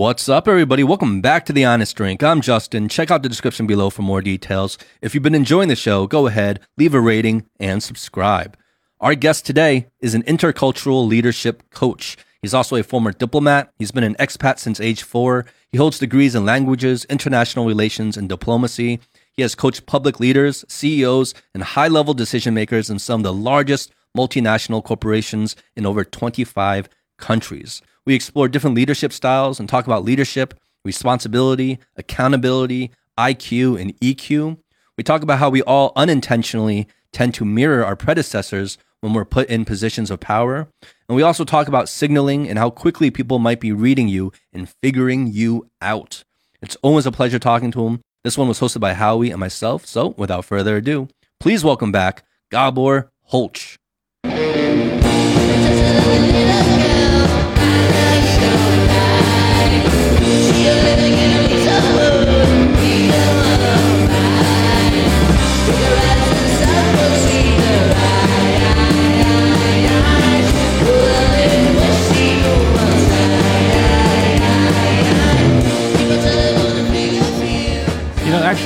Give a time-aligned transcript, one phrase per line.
[0.00, 0.82] What's up, everybody?
[0.82, 2.22] Welcome back to The Honest Drink.
[2.22, 2.88] I'm Justin.
[2.88, 4.78] Check out the description below for more details.
[5.02, 8.56] If you've been enjoying the show, go ahead, leave a rating, and subscribe.
[8.98, 12.16] Our guest today is an intercultural leadership coach.
[12.40, 13.74] He's also a former diplomat.
[13.78, 15.44] He's been an expat since age four.
[15.70, 19.00] He holds degrees in languages, international relations, and diplomacy.
[19.34, 23.34] He has coached public leaders, CEOs, and high level decision makers in some of the
[23.34, 26.88] largest multinational corporations in over 25
[27.18, 27.82] countries.
[28.06, 30.54] We explore different leadership styles and talk about leadership,
[30.84, 34.58] responsibility, accountability, IQ, and EQ.
[34.96, 39.48] We talk about how we all unintentionally tend to mirror our predecessors when we're put
[39.48, 40.68] in positions of power.
[41.08, 44.68] And we also talk about signaling and how quickly people might be reading you and
[44.82, 46.24] figuring you out.
[46.62, 48.00] It's always a pleasure talking to him.
[48.24, 49.86] This one was hosted by Howie and myself.
[49.86, 53.78] So without further ado, please welcome back Gabor Holch.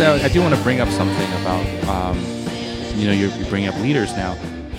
[0.05, 2.19] I, I do want to bring up something about, um,
[2.99, 4.33] you know, you're, you're bringing up leaders now.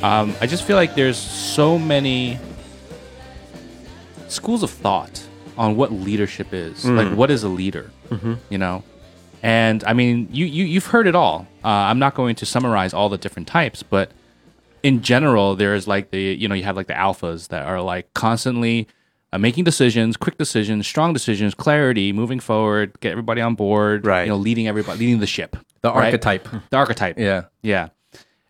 [0.04, 2.38] Um, I just feel like there's so many
[4.28, 5.26] schools of thought
[5.58, 6.86] on what leadership is.
[6.86, 7.92] Like, what is a leader?
[8.50, 8.84] You know,
[9.44, 11.48] and I mean, you, you you've heard it all.
[11.64, 14.12] Uh, I'm not going to summarize all the different types, but
[14.84, 18.14] in general, there's like the you know you have like the alphas that are like
[18.14, 18.88] constantly
[19.34, 24.24] uh, making decisions, quick decisions, strong decisions, clarity, moving forward, get everybody on board, Right.
[24.24, 25.58] You know, leading everybody, leading the ship.
[25.82, 26.06] The right?
[26.06, 26.48] archetype.
[26.70, 27.20] The archetype.
[27.20, 27.46] Yeah.
[27.62, 27.90] Yeah.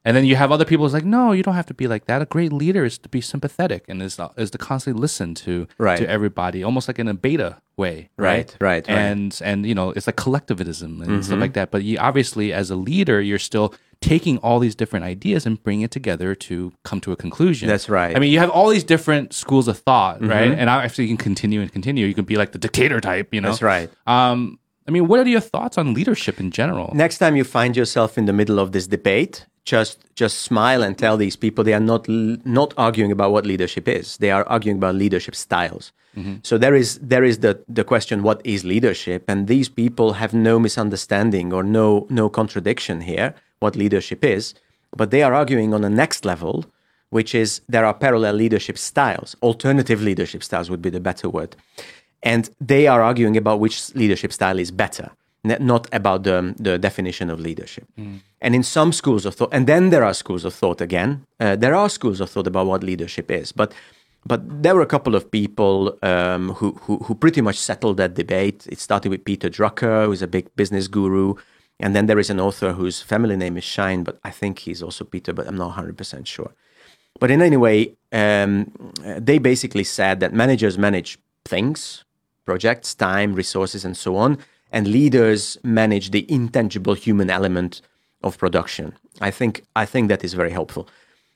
[0.06, 2.06] And then you have other people who's like, no, you don't have to be like
[2.06, 2.22] that.
[2.22, 5.98] A great leader is to be sympathetic and is, is to constantly listen to Right.
[5.98, 8.09] to everybody, almost like in a beta way.
[8.16, 8.89] Right, right, right.
[8.89, 11.72] And and you know, it's like collectivism and stuff like that.
[11.72, 15.81] But you obviously, as a leader, you're still taking all these different ideas and bringing
[15.83, 17.67] it together to come to a conclusion.
[17.67, 18.16] That's right.
[18.16, 20.52] I mean, you have all these different schools of thought, right?
[20.52, 22.05] And actually, you can continue and continue.
[22.05, 23.49] You can be like the dictator type, you know.
[23.49, 23.89] That's right.
[24.05, 26.92] Um, I mean, what are your thoughts on leadership in general?
[26.93, 30.98] Next time you find yourself in the middle of this debate, just just smile and
[30.98, 34.17] tell these people they are not not arguing about what leadership is.
[34.17, 35.92] They are arguing about leadership styles.
[36.15, 36.36] Mm-hmm.
[36.43, 40.33] So there is there is the the question what is leadership, and these people have
[40.33, 44.54] no misunderstanding or no no contradiction here what leadership is,
[44.95, 46.65] but they are arguing on the next level,
[47.09, 51.55] which is there are parallel leadership styles, alternative leadership styles would be the better word,
[52.21, 55.09] and they are arguing about which leadership style is better
[55.45, 57.88] not about the, the definition of leadership.
[58.42, 61.56] And in some schools of thought, and then there are schools of thought again, uh,
[61.56, 63.52] there are schools of thought about what leadership is.
[63.52, 63.73] But
[64.28, 68.16] but there were a couple of people um, who, who who pretty much settled that
[68.16, 68.67] debate.
[68.67, 71.36] It started with Peter Drucker, who's a big business guru,
[71.80, 74.82] and then there is an author whose family name is Schein, but I think he's
[74.82, 76.52] also Peter, but I'm not 100% sure.
[77.20, 78.72] But in any way, um,
[79.04, 82.04] they basically said that managers manage things,
[82.45, 84.38] projects, time, resources, and so on,
[84.71, 87.81] and leaders manage the intangible human element
[88.23, 88.93] of production.
[89.21, 90.87] I think I think that is very helpful.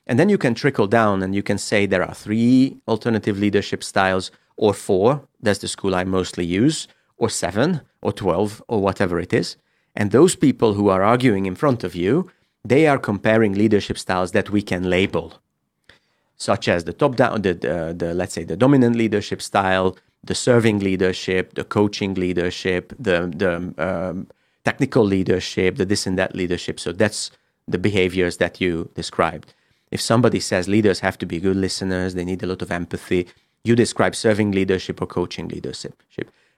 [0.06, 3.82] And then you can trickle down and you can say there are three alternative leadership
[3.84, 5.22] styles, or four.
[5.40, 9.56] That's the school I mostly use, or seven, or twelve, or whatever it is.
[9.94, 12.30] And those people who are arguing in front of you,
[12.64, 15.40] they are comparing leadership styles that we can label
[16.40, 20.34] such as the top down, the, the, the let's say the dominant leadership style, the
[20.34, 24.26] serving leadership, the coaching leadership, the the um,
[24.64, 26.78] technical leadership, the this and that leadership.
[26.78, 27.30] So that's
[27.66, 29.54] the behaviors that you described.
[29.90, 33.28] If somebody says leaders have to be good listeners, they need a lot of empathy,
[33.64, 35.94] you describe serving leadership or coaching leadership.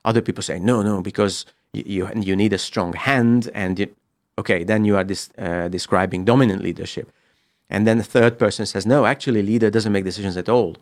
[0.05, 3.94] Other people say no, no, because you you, need a strong hand, and you,
[4.39, 7.11] okay, then you are dis, uh, describing dominant leadership.
[7.71, 10.77] And then the third person says, no, actually, leader doesn't make decisions at all.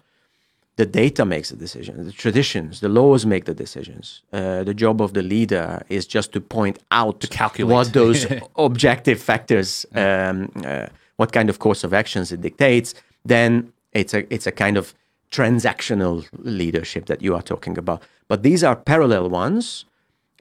[0.80, 4.22] The data makes the decisions, the traditions, the laws make the decisions.
[4.32, 7.74] Uh, the job of the leader is just to point out to calculate.
[7.77, 10.86] what those objective factors, um, uh,
[11.21, 12.94] what kind of course of actions it dictates.
[13.34, 14.94] Then it's a it's a kind of
[15.30, 16.15] transactional
[16.60, 18.03] leadership that you are talking about.
[18.28, 19.84] But these are parallel ones.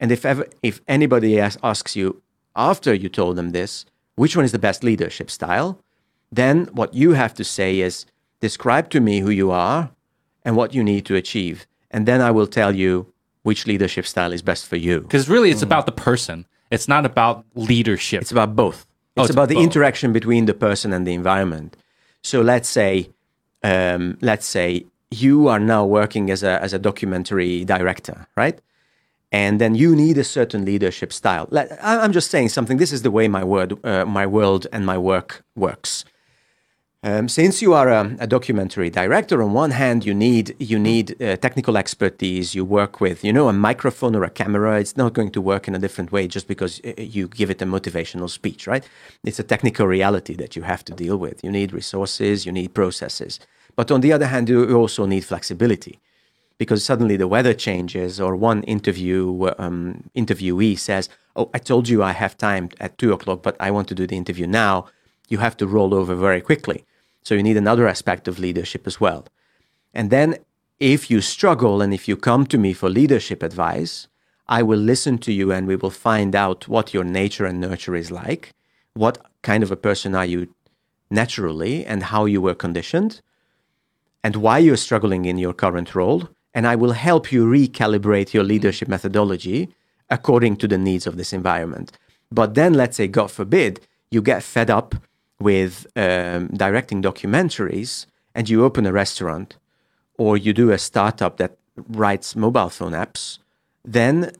[0.01, 2.21] And if ever if anybody as- asks you
[2.55, 5.71] after you told them this, which one is the best leadership style?
[6.31, 8.05] then what you have to say is
[8.39, 9.89] describe to me who you are
[10.45, 11.65] and what you need to achieve.
[11.91, 13.11] And then I will tell you
[13.43, 15.01] which leadership style is best for you.
[15.01, 16.45] Because really, it's about the person.
[16.71, 18.21] It's not about leadership.
[18.21, 18.85] It's about both.
[19.17, 21.75] Oh, It's it's about the interaction between the person and the environment.
[22.21, 23.09] So let's say,
[23.63, 28.59] um, let's say you are now working as a as a documentary director, right?
[29.31, 31.45] and then you need a certain leadership style.
[31.51, 32.77] Let- I- I'm just saying something.
[32.79, 36.03] This is the way my word, uh, my world, and my work works.
[37.01, 41.21] Um, since you are a, a documentary director, on one hand, you need you need
[41.21, 42.53] uh, technical expertise.
[42.53, 44.81] You work with you know a microphone or a camera.
[44.81, 47.61] It's not going to work in a different way just because uh, you give it
[47.61, 48.85] a motivational speech, right?
[49.23, 51.41] It's a technical reality that you have to deal with.
[51.41, 52.45] You need resources.
[52.45, 53.39] You need processes.
[53.77, 56.01] But on the other hand, you also need flexibility
[56.57, 61.07] because suddenly the weather changes or one interview um, interviewee says
[61.37, 64.05] oh i told you i have time at two o'clock but i want to do
[64.05, 64.85] the interview now
[65.29, 66.83] you have to roll over very quickly
[67.23, 69.25] so you need another aspect of leadership as well
[69.93, 70.37] and then
[70.79, 74.07] if you struggle and if you come to me for leadership advice
[74.47, 77.95] i will listen to you and we will find out what your nature and nurture
[77.95, 78.53] is like
[78.93, 80.53] what kind of a person are you
[81.09, 83.21] naturally and how you were conditioned
[84.23, 88.43] and why you're struggling in your current role, and I will help you recalibrate your
[88.43, 89.69] leadership methodology
[90.09, 91.97] according to the needs of this environment.
[92.31, 93.79] But then, let's say, God forbid,
[94.11, 94.95] you get fed up
[95.39, 98.05] with um, directing documentaries
[98.35, 99.57] and you open a restaurant
[100.17, 101.57] or you do a startup that
[101.87, 103.39] writes mobile phone apps,
[103.85, 104.31] then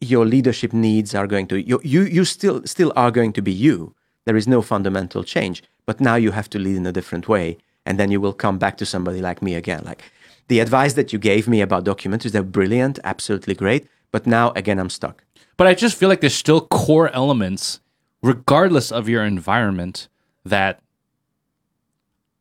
[0.00, 3.52] your leadership needs are going to you you, you still still are going to be
[3.52, 3.94] you.
[4.24, 7.58] There is no fundamental change, but now you have to lead in a different way,
[7.86, 9.82] and then you will come back to somebody like me again.
[9.84, 10.02] Like
[10.48, 13.86] the advice that you gave me about documentaries, they're brilliant, absolutely great.
[14.10, 15.24] But now again, I'm stuck.
[15.56, 17.80] But I just feel like there's still core elements,
[18.22, 20.08] regardless of your environment,
[20.44, 20.80] that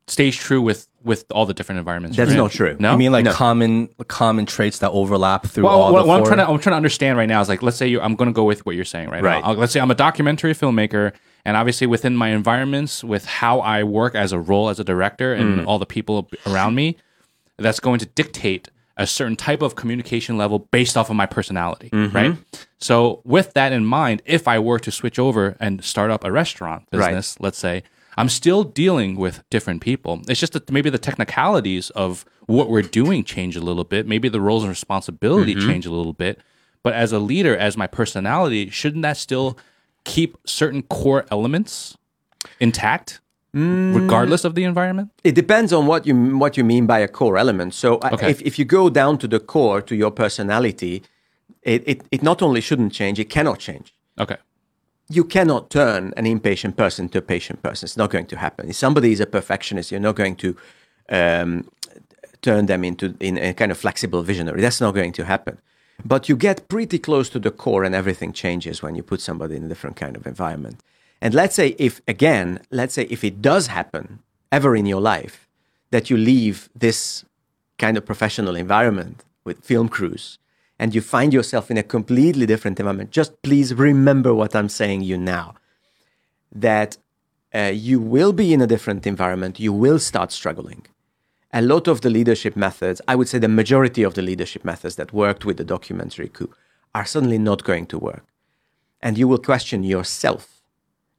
[0.07, 2.15] stays true with with all the different environments.
[2.15, 2.75] That's not true.
[2.79, 3.33] No, I mean, like No.
[3.33, 6.73] common common traits that overlap through Well, all the what I'm trying to I'm trying
[6.73, 8.75] to understand right now is like, let's say you, I'm going to go with what
[8.75, 9.43] you're saying right, Right.
[9.43, 9.53] now.
[9.53, 11.13] Let's say I'm a documentary filmmaker,
[11.45, 15.33] and obviously within my environments, with how I work as a role as a director
[15.33, 15.67] and mm.
[15.67, 16.97] all the people around me,
[17.57, 21.89] that's going to dictate a certain type of communication level based off of my personality,
[21.89, 22.15] mm-hmm.
[22.15, 22.37] right?
[22.79, 26.31] So with that in mind, if I were to switch over and start up a
[26.31, 27.07] restaurant Right.
[27.07, 27.83] business, let's say.
[28.17, 30.21] I'm still dealing with different people.
[30.27, 34.05] It's just that maybe the technicalities of what we're doing change a little bit.
[34.05, 35.67] Maybe the roles and responsibility mm-hmm.
[35.67, 36.39] change a little bit.
[36.83, 39.57] But as a leader, as my personality, shouldn't that still
[40.03, 41.97] keep certain core elements
[42.59, 43.21] intact,
[43.53, 45.09] regardless of the environment?
[45.23, 47.73] It depends on what you what you mean by a core element.
[47.73, 48.29] So I- Okay.
[48.31, 51.01] if, if you go down to the core to your personality,
[51.61, 53.93] it, it, it not only shouldn't change, it cannot change.
[54.17, 54.37] Okay.
[55.09, 57.85] You cannot turn an impatient person to a patient person.
[57.85, 58.69] It's not going to happen.
[58.69, 60.55] If somebody is a perfectionist, you're not going to
[61.09, 61.65] um,
[62.41, 64.61] turn them into in a kind of flexible visionary.
[64.61, 65.57] That's not going to happen.
[66.05, 69.55] But you get pretty close to the core, and everything changes when you put somebody
[69.55, 70.79] in a different kind of environment.
[71.21, 74.19] And let's say if again, let's say if it does happen
[74.51, 75.47] ever in your life
[75.91, 77.23] that you leave this
[77.77, 80.39] kind of professional environment with film crews
[80.79, 85.01] and you find yourself in a completely different environment, just please remember what I'm saying
[85.01, 85.55] you now.
[86.51, 86.97] That
[87.53, 90.85] uh, you will be in a different environment, you will start struggling.
[91.53, 94.95] A lot of the leadership methods, I would say the majority of the leadership methods
[94.95, 96.53] that worked with the documentary coup,
[96.95, 98.25] are suddenly not going to work.
[99.01, 100.60] And you will question yourself.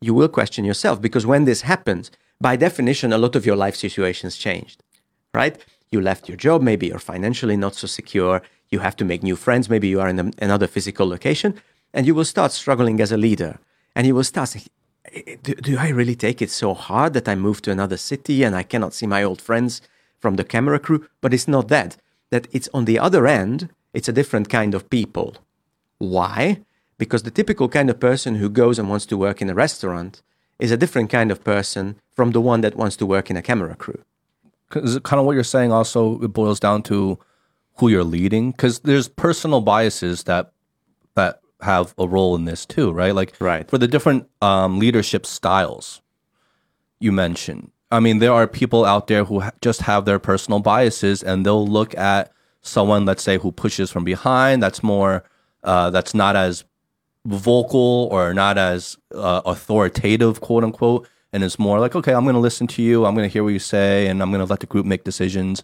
[0.02, 2.10] You will question yourself because when this happens,
[2.40, 4.82] by definition, a lot of your life situations changed,
[5.32, 5.56] right?
[5.92, 9.36] You left your job, maybe you're financially not so secure, you have to make new
[9.36, 11.54] friends, maybe you are in a- another physical location,
[11.94, 13.60] and you will start struggling as a leader.
[13.94, 14.66] And you will start saying,
[15.42, 18.56] do, do I really take it so hard that I move to another city and
[18.56, 19.82] I cannot see my old friends
[20.18, 21.06] from the camera crew?
[21.20, 21.96] But it's not that.
[22.30, 25.36] That it's on the other end, it's a different kind of people.
[25.98, 26.62] Why?
[27.02, 30.22] Because the typical kind of person who goes and wants to work in a restaurant
[30.64, 31.84] is a different kind of person
[32.16, 34.00] from the one that wants to work in a camera crew.
[34.70, 37.18] kind of what you're saying also it boils down to
[37.78, 40.44] who you're leading because there's personal biases that
[41.18, 43.64] that have a role in this too right like Right.
[43.70, 46.00] for the different um, leadership styles
[47.04, 50.60] you mentioned i mean there are people out there who ha- just have their personal
[50.72, 52.32] biases and they'll look at
[52.62, 55.12] someone let's say who pushes from behind that's more
[55.70, 56.64] uh, that's not as
[57.26, 61.08] vocal or not as uh, authoritative, quote unquote.
[61.32, 63.06] And it's more like, okay, I'm going to listen to you.
[63.06, 65.04] I'm going to hear what you say, and I'm going to let the group make
[65.04, 65.62] decisions.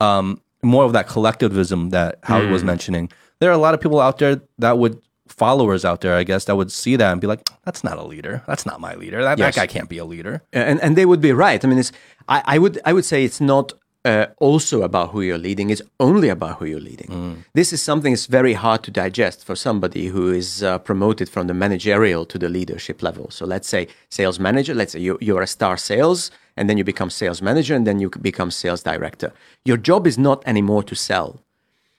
[0.00, 3.10] Um, more of that collectivism that Howard was mentioning.
[3.40, 6.44] There are a lot of people out there that would followers out there, I guess,
[6.44, 8.42] that would see that and be like, "That's not a leader.
[8.46, 9.22] That's not my leader.
[9.22, 9.54] That, Yes.
[9.54, 11.64] that guy can't be a leader." and and they would be right.
[11.64, 11.92] I mean, it's
[12.28, 13.72] I, I would I would say it's not
[14.04, 15.70] uh, also about who you're leading.
[15.70, 17.44] It's only about who you're leading.
[17.54, 21.46] This is something that's very hard to digest for somebody who is uh, promoted from
[21.46, 23.30] the managerial to the leadership level.
[23.30, 24.74] So let's say sales manager.
[24.74, 28.00] Let's say you, you're a star sales, and then you become sales manager, and then
[28.00, 29.32] you become sales director.
[29.64, 31.40] Your job is not anymore to sell.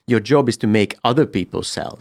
[0.06, 2.00] Your job is to make other people sell.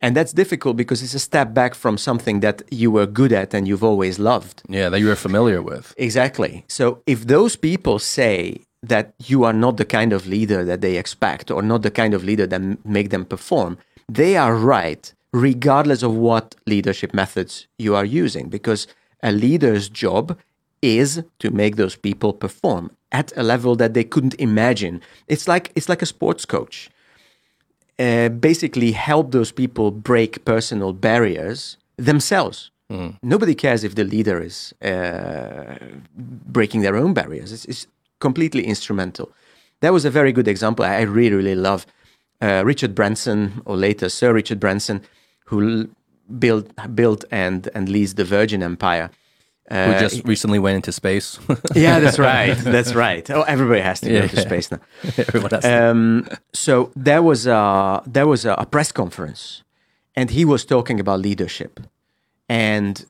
[0.00, 3.52] And that's difficult because it's a step back from something that you were good at
[3.52, 4.62] and you've always loved.
[4.68, 5.92] Yeah, that you were familiar with.
[5.96, 6.64] Exactly.
[6.68, 10.96] So if those people say that you are not the kind of leader that they
[10.96, 15.12] expect or not the kind of leader that m- make them perform, they are right,
[15.32, 18.86] regardless of what leadership methods you are using, because
[19.22, 20.38] a leader's job
[20.80, 25.00] is to make those people perform at a level that they couldn't imagine.
[25.26, 26.88] It's like it's like a sports coach.
[27.98, 32.70] Uh, basically, help those people break personal barriers themselves.
[33.22, 35.78] Nobody cares if the leader is uh,
[36.16, 37.52] breaking their own barriers.
[37.52, 37.86] It's, it's
[38.20, 39.30] completely instrumental.
[39.80, 40.84] That was a very good example.
[40.84, 41.86] I really, really love
[42.42, 45.00] uh, Richard Branson, or later Sir Richard Branson,
[45.46, 45.86] who l-
[46.38, 49.10] built, built and and leads the Virgin Empire.
[49.70, 51.38] Who Uh, just recently went into space.
[51.74, 52.56] yeah, that's right.
[52.64, 53.30] That's right.
[53.30, 54.42] Oh, everybody has to go Yeah, to yeah.
[54.48, 54.80] space now.
[55.28, 59.62] Everyone has to- Um, so there was a there was a press conference,
[60.16, 61.80] and he was talking about leadership,
[62.48, 63.04] and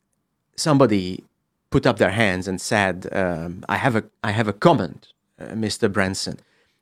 [0.57, 1.25] somebody
[1.71, 5.55] put up their hands and said, um, "I have a I have a comment, uh,
[5.65, 5.93] Mr.
[5.93, 6.37] Branson.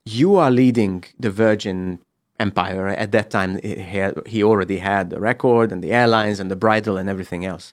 [0.04, 1.98] You are leading the Virgin
[2.38, 2.88] Empire.
[2.88, 3.58] At that time,
[4.34, 7.72] he, already had the record and the airlines and the bridal and everything else."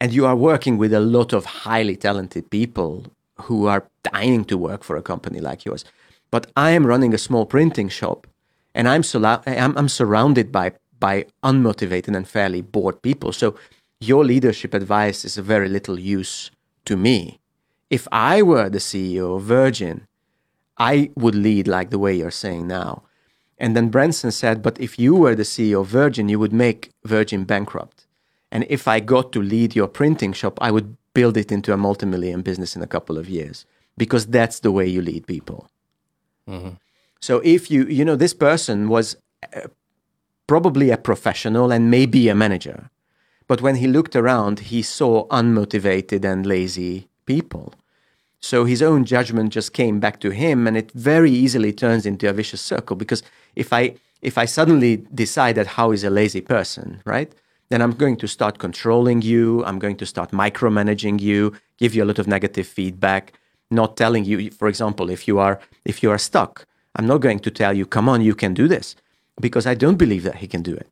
[0.00, 3.06] and you are working with a lot of highly talented people
[3.42, 5.84] who are dying to work for a company like yours.
[6.30, 8.26] But I am running a small printing shop,
[8.74, 9.02] and I'm,
[9.46, 13.30] I'm, I'm surrounded by by unmotivated and fairly bored people.
[13.30, 13.54] So
[14.00, 16.50] your leadership advice is of very little use
[16.84, 17.40] to me.
[17.90, 20.06] If I were the CEO of Virgin,
[20.78, 23.02] I would lead like the way you're saying now.
[23.58, 26.90] And then Branson said, but if you were the CEO of Virgin, you would make
[27.04, 28.06] Virgin bankrupt.
[28.52, 31.76] And if I got to lead your printing shop, I would build it into a
[31.76, 33.64] multi million business in a couple of years
[33.96, 35.68] because that's the way you lead people.
[37.20, 39.16] So if you, you know, this person was
[39.54, 39.68] uh,
[40.46, 42.90] probably a professional and maybe a manager.
[43.48, 47.74] But when he looked around, he saw unmotivated and lazy people.
[48.40, 52.28] So his own judgment just came back to him, and it very easily turns into
[52.28, 52.96] a vicious circle.
[52.96, 53.22] Because
[53.54, 57.32] if I if I suddenly decide that Howie is a lazy person, right,
[57.68, 59.64] then I'm going to start controlling you.
[59.64, 63.32] I'm going to start micromanaging you, give you a lot of negative feedback,
[63.70, 67.40] not telling you, for example, if you are if you are stuck, I'm not going
[67.40, 68.96] to tell you, come on, you can do this,
[69.40, 70.88] because I don't believe that he can do it.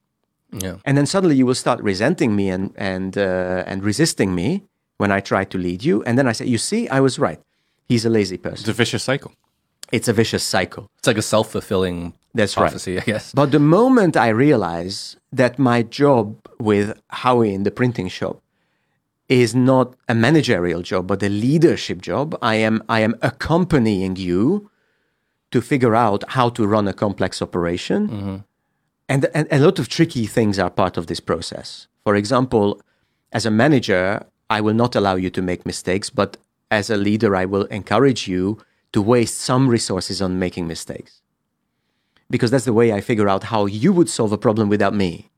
[0.62, 0.76] Yeah.
[0.84, 4.64] And then suddenly you will start resenting me and and uh, and resisting me
[4.96, 6.02] when I try to lead you.
[6.04, 7.40] And then I say, you see, I was right.
[7.88, 8.60] He's a lazy person.
[8.60, 9.32] It's a vicious cycle.
[9.92, 10.90] It's a vicious cycle.
[10.98, 12.62] It's like a self fulfilling That's right.
[12.62, 13.32] prophecy, I guess.
[13.32, 18.40] But the moment I realize that my job with Howie in the printing shop
[19.28, 24.70] is not a managerial job, but a leadership job, I am I am accompanying you
[25.50, 28.44] to figure out how to run a complex operation.
[29.08, 31.86] And, and a lot of tricky things are part of this process.
[32.04, 32.80] For example,
[33.32, 36.36] as a manager, I will not allow you to make mistakes, but
[36.70, 38.58] as a leader, I will encourage you
[38.92, 41.20] to waste some resources on making mistakes
[42.30, 45.30] because that's the way I figure out how you would solve a problem without me.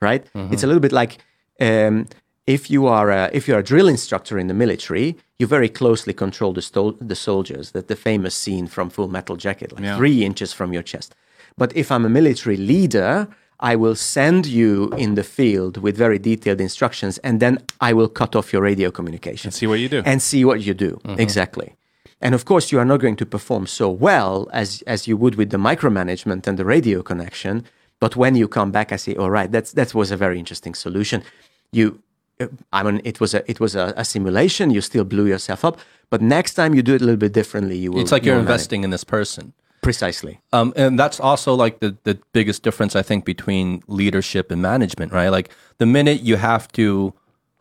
[0.00, 0.26] Right?
[0.34, 1.18] It's a little bit like
[1.60, 2.06] um,
[2.46, 6.14] if you are a, if you're a drill instructor in the military, you very closely
[6.14, 7.72] control the stol- the soldiers.
[7.72, 9.96] That the famous scene from Full Metal Jacket, like Yeah.
[9.98, 11.14] three inches from your chest.
[11.60, 13.28] But if I'm a military leader,
[13.70, 14.70] I will send you
[15.04, 17.54] in the field with very detailed instructions, and then
[17.88, 19.48] I will cut off your radio communication.
[19.48, 20.00] And see what you do.
[20.10, 20.90] and see what you do.
[21.26, 21.68] Exactly.
[22.24, 25.34] And of course you are not going to perform so well as as you would
[25.40, 27.54] with the micromanagement and the radio connection.
[28.02, 30.74] But when you come back i say all right that's that was a very interesting
[30.86, 31.18] solution.
[31.78, 31.84] You
[32.42, 32.46] uh,
[32.78, 34.64] i mean it was a it was a, a simulation.
[34.76, 35.74] You still blew yourself up.
[36.12, 38.32] But next time you do it a little bit differently you will It's like you
[38.32, 39.44] you're investing in this person.
[39.82, 44.60] Precisely Um, and that's also like the, the biggest difference, I think, between leadership and
[44.62, 45.28] management, right?
[45.30, 47.14] Like the minute you have to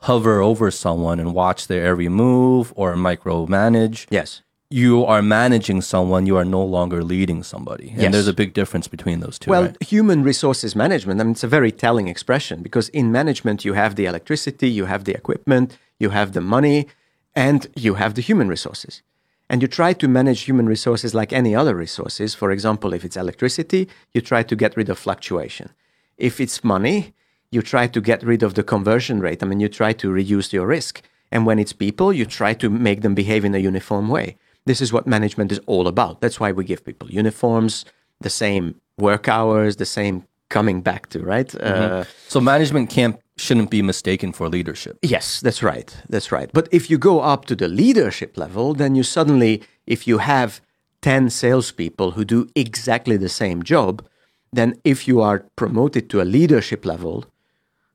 [0.03, 6.27] hover over someone and watch their every move or micromanage, yes you are managing someone,
[6.27, 7.89] you are no longer leading somebody.
[7.89, 8.11] And Yes.
[8.11, 9.83] there's a big difference between those two, Well, right?
[9.83, 13.95] human resources management, I mean, it's a very telling expression because in management, you have
[13.95, 16.87] the electricity, you have the equipment, you have the money,
[17.35, 19.01] and you have the human resources.
[19.49, 22.35] And you try to manage human resources like any other resources.
[22.35, 25.71] For example, if it's electricity, you try to get rid of fluctuation.
[26.17, 27.13] If it's money,
[27.51, 29.41] you try to get rid of the conversion rate.
[29.41, 31.01] I mean, you try to reduce your risk.
[31.31, 34.37] And when it's people, you try to make them behave in a uniform way.
[34.65, 36.21] This is what management is all about.
[36.21, 37.85] That's why we give people uniforms,
[38.21, 41.55] the same work hours, the same coming back to, right?
[41.55, 44.97] Uh, So management can't shouldn't be mistaken for leadership.
[45.01, 45.95] Yes, that's right.
[46.09, 46.49] That's right.
[46.53, 50.61] But if you go up to the leadership level, then you suddenly, if you have
[51.01, 54.05] 10 salespeople who do exactly the same job,
[54.51, 57.25] then if you are promoted to a leadership level,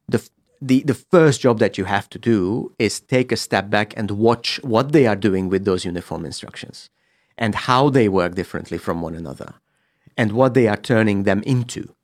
[0.09, 0.27] the,
[0.61, 4.13] the, the first job that you have to do is take a step back and
[4.13, 6.91] watch what they are doing with those uniform instructions
[7.37, 9.55] and how they work differently from one another
[10.17, 11.95] and what they are turning them into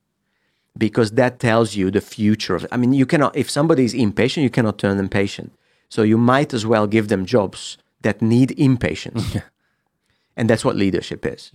[0.77, 4.45] because that tells you the future of I mean you cannot if somebody is impatient
[4.45, 5.53] you cannot turn them patient.
[5.89, 9.37] So you might as well give them jobs that need impatience.
[10.37, 11.51] And that's what leadership is.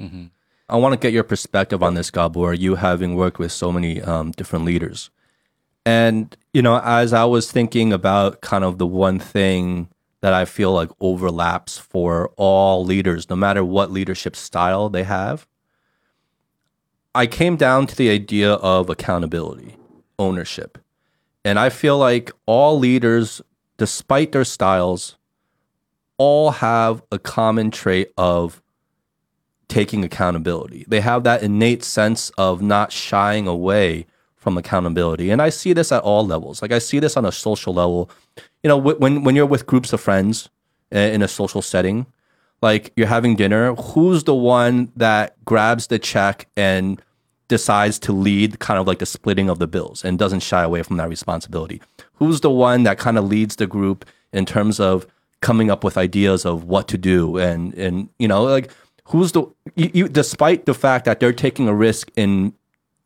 [0.69, 2.53] I want to get your perspective on this, Gabor.
[2.53, 5.10] You having worked with so many um, different leaders,
[5.86, 9.89] and you know, as I was thinking about kind of the one thing
[10.22, 15.48] that I feel like overlaps for all leaders, no matter what leadership style they have,
[17.15, 19.77] I came down to the idea of accountability,
[20.19, 20.77] ownership,
[21.45, 23.41] and I feel like all leaders,
[23.77, 25.15] despite their styles,
[26.17, 28.62] all have a common trait of
[29.69, 30.86] taking accountability.
[30.89, 35.31] They have that innate sense of not shying away from accountability.
[35.31, 36.62] And I see this at all levels.
[36.62, 38.10] Like I see this on a social level.
[38.62, 40.50] You know, when when you're with groups of friends
[40.93, 42.07] uh, in a social setting,
[42.62, 47.02] like you're having dinner, who's the one that grabs the check and
[47.48, 50.84] decides to lead kind of like the splitting of the bills and doesn't shy away
[50.84, 51.82] from that responsibility?
[52.16, 55.06] Who's the one that kind of leads the group in terms of
[55.42, 58.72] coming up with ideas of what to do and and you know like
[59.06, 59.42] who's the
[59.76, 62.54] you, you, despite the fact that they're taking a risk in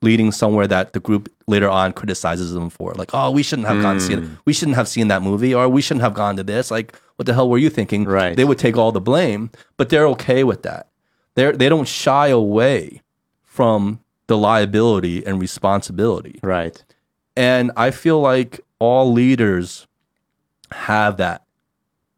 [0.01, 2.93] leading somewhere that the group later on criticizes them for.
[2.93, 4.33] Like oh we shouldn't have gone seen hmm.
[4.45, 6.71] we shouldn't have seen that movie or we shouldn't have gone to this.
[6.71, 8.05] Like what the hell were you thinking?
[8.05, 8.35] Right.
[8.35, 10.87] they would take all the blame but they're okay with that.
[11.35, 13.01] They're they don't shy away
[13.43, 16.39] from the liability and responsibility.
[16.41, 16.81] Right.
[17.35, 19.87] And I feel like all leaders
[20.71, 21.43] have that.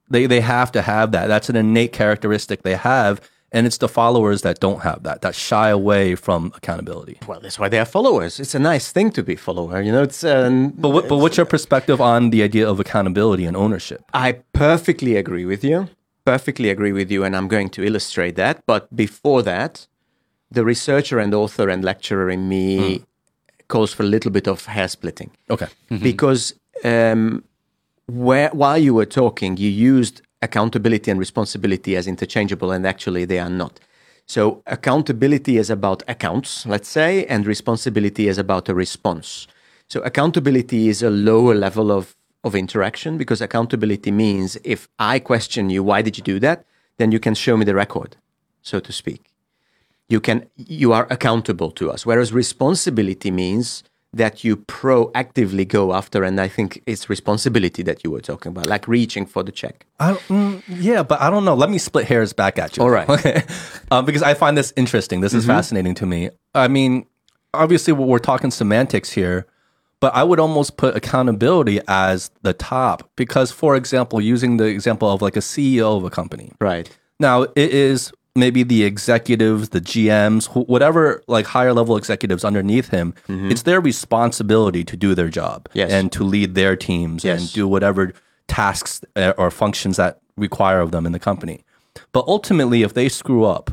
[0.10, 1.28] They they have to have that.
[1.28, 3.22] That's an innate characteristic they have,
[3.54, 7.18] and it's the followers that don't have that, that shy away from accountability.
[7.28, 10.04] well that's why they are followers it's a nice thing to be follower you know
[10.04, 14.02] it's um, But what, but what's your perspective on the idea of accountability and ownership?
[14.14, 15.90] I perfectly agree with you.
[16.24, 18.56] Perfectly agree with you, and I'm going to illustrate that.
[18.68, 19.88] But before that,
[20.52, 23.04] the researcher and author and lecturer in me
[23.68, 25.68] calls for a little bit of hair splitting Okay.
[26.10, 27.44] because um,
[28.08, 33.40] where, while you were talking, you used accountability and responsibility as interchangeable, and actually they
[33.40, 33.80] are not.
[34.26, 39.48] So accountability is about accounts, let's say, and responsibility is about a response.
[39.88, 45.70] So accountability is a lower level of, of interaction because accountability means if I question
[45.70, 46.66] you, why did you do that?
[46.98, 48.16] Then you can show me the record,
[48.62, 49.32] so to speak
[50.12, 56.24] you can you are accountable to us whereas responsibility means that you proactively go after
[56.24, 59.86] and i think it's responsibility that you were talking about like reaching for the check
[60.02, 61.54] I, mm, yeah, but I don't know.
[61.54, 62.84] Let me split hairs back at you.
[62.84, 63.08] All right.
[63.08, 63.44] Okay.
[63.92, 65.20] Um, because I find this interesting.
[65.20, 66.30] This is fascinating to me.
[66.56, 67.06] I mean,
[67.54, 69.46] obviously, we're talking semantics here,
[70.00, 75.10] but I would almost put accountability as the top because, for example, using the example
[75.12, 76.54] of like a CEO of a company.
[76.62, 82.44] right Now, it is maybe the executives, the GMs, wh- whatever like higher level executives
[82.46, 85.78] underneath him, it's their responsibility to do their job Mm-hmm.
[85.80, 85.92] Yes.
[85.92, 88.14] and to lead their teams and do whatever
[88.48, 91.64] tasks uh, or functions that require of them in the company.
[92.14, 93.72] But ultimately, if they screw up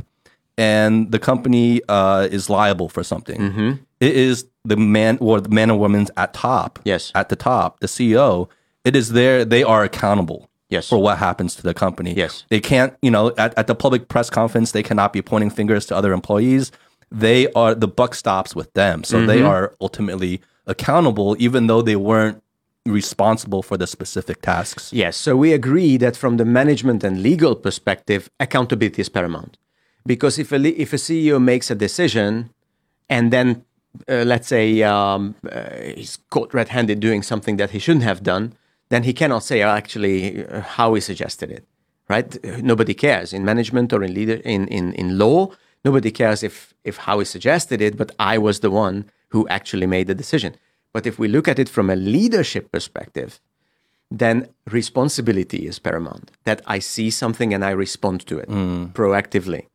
[0.57, 3.71] and the company uh, is liable for something, Mm-hmm.
[4.01, 7.12] it is the man or the man or woman's at top, Yes.
[7.14, 8.49] at the top, the CEO.
[8.85, 10.88] It is there; they are accountable Yes.
[10.88, 12.12] for what happens to the company.
[12.14, 12.44] Yes.
[12.50, 15.87] They can't, you know, at, at the public press conference, they cannot be pointing fingers
[15.87, 16.70] to other employees.
[17.11, 19.02] They are, the buck stops with them.
[19.02, 22.42] So they are ultimately accountable, even though they weren't
[22.85, 24.92] responsible for the specific tasks.
[24.92, 29.57] Yes, so we agree that from the management and legal perspective, accountability is paramount.
[30.07, 32.50] Because if a, le- if a CEO makes a decision
[33.09, 33.64] and then,
[34.09, 38.22] uh, let's say, um, uh, he's caught red handed doing something that he shouldn't have
[38.22, 38.54] done,
[38.88, 41.64] then he cannot say oh, actually uh, Howie suggested it,
[42.09, 42.42] right?
[42.62, 45.51] Nobody cares in management or in, leader, in, in, in law.
[45.85, 50.07] Nobody cares if, if Howie suggested it, but I was the one who actually made
[50.07, 50.55] the decision.
[50.92, 53.40] But if we look at it from a leadership perspective,
[54.11, 56.31] then responsibility is paramount.
[56.44, 58.48] That I see something and I respond to it
[58.94, 59.66] proactively,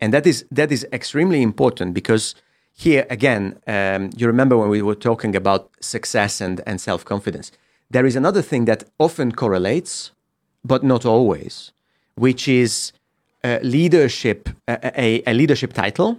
[0.00, 2.34] and that is that is extremely important because
[2.74, 7.50] here again, um, you remember when we were talking about success and and self confidence.
[7.90, 10.12] There is another thing that often correlates,
[10.64, 11.72] but not always,
[12.16, 12.92] which is
[13.42, 16.18] uh, leadership, a, a, a leadership title,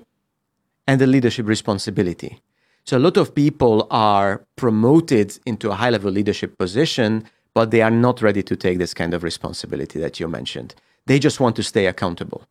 [0.87, 2.41] and a leadership responsibility.
[2.85, 7.83] So a lot of people are promoted into a high level leadership position, but they
[7.83, 10.73] are not ready to take this kind of responsibility that you mentioned.
[11.05, 12.47] They just want to stay accountable.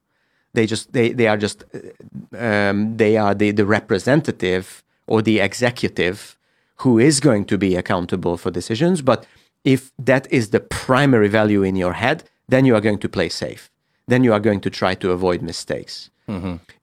[0.55, 5.41] They just they they are just uh, um, they are the the representative or the
[5.41, 6.38] executive
[6.83, 9.03] who is going to be accountable for decisions.
[9.03, 9.27] But
[9.65, 13.29] if that is the primary value in your head, then you are going to play
[13.29, 13.71] safe.
[14.07, 16.11] Then you are going to try to avoid mistakes.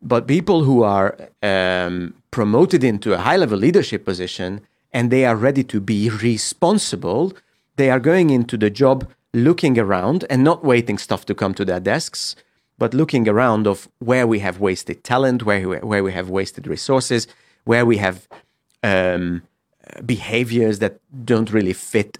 [0.01, 5.36] But people who are um, promoted into a high level leadership position and they are
[5.36, 7.34] ready to be responsible,
[7.75, 11.65] they are going into the job looking around and not waiting stuff to come to
[11.65, 12.36] their desks,
[12.77, 16.67] but looking around of where we have wasted talent, where we, where we have wasted
[16.67, 17.27] resources,
[17.65, 18.27] where we have
[18.84, 19.41] um,
[20.05, 22.17] behaviors that don't really fit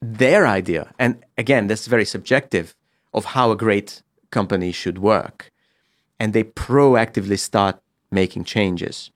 [0.00, 0.94] their idea.
[0.98, 2.74] And again, that's very subjective
[3.12, 5.50] of how a great company should work
[6.18, 9.10] and they proactively start making changes.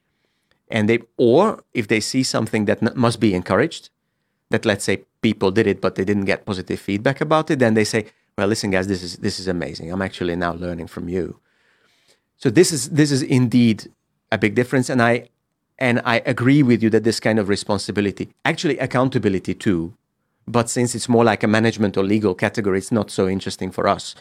[0.69, 3.91] And they, or if they see something that must be encouraged,
[4.51, 7.75] that let's say people did it but they didn't get positive feedback about it, then
[7.75, 9.91] they say, "Well, listen, guys, this is this is amazing.
[9.91, 11.41] I'm actually now learning from you."
[12.37, 13.91] So this is this is indeed
[14.31, 15.29] a big difference, and I
[15.83, 19.81] and I agree with you that this kind of responsibility, actually accountability too,
[20.57, 23.87] but since it's more like a management or legal category, it's not so interesting for
[23.97, 24.15] us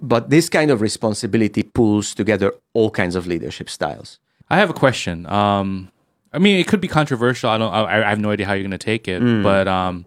[0.00, 4.18] but this kind of responsibility pulls together all kinds of leadership styles.
[4.48, 5.26] I have a question.
[5.26, 5.90] Um,
[6.32, 7.50] I mean, it could be controversial.
[7.50, 7.72] I don't.
[7.72, 9.20] I, I have no idea how you're going to take it.
[9.42, 10.06] But um,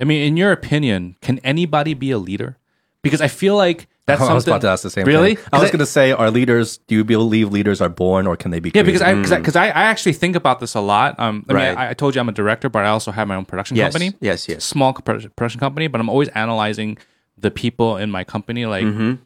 [0.00, 2.56] I mean, in your opinion, can anybody be a leader?
[3.02, 5.36] Because I feel like that's I was something- about to ask the same really?
[5.36, 5.44] thing.
[5.52, 8.50] I was going to say, are leaders, do you believe leaders are born or can
[8.50, 11.18] they be Yeah, because I because I, I actually think about this a lot.
[11.20, 11.78] Um, I mean, Right.
[11.78, 13.92] I, I told you I'm a director, but I also have my own production Yes,
[13.92, 14.16] company.
[14.20, 14.64] yes, yes.
[14.64, 16.98] Small pro- production company, but I'm always analyzing
[17.38, 18.66] the people in my company.
[18.66, 19.18] Like, f-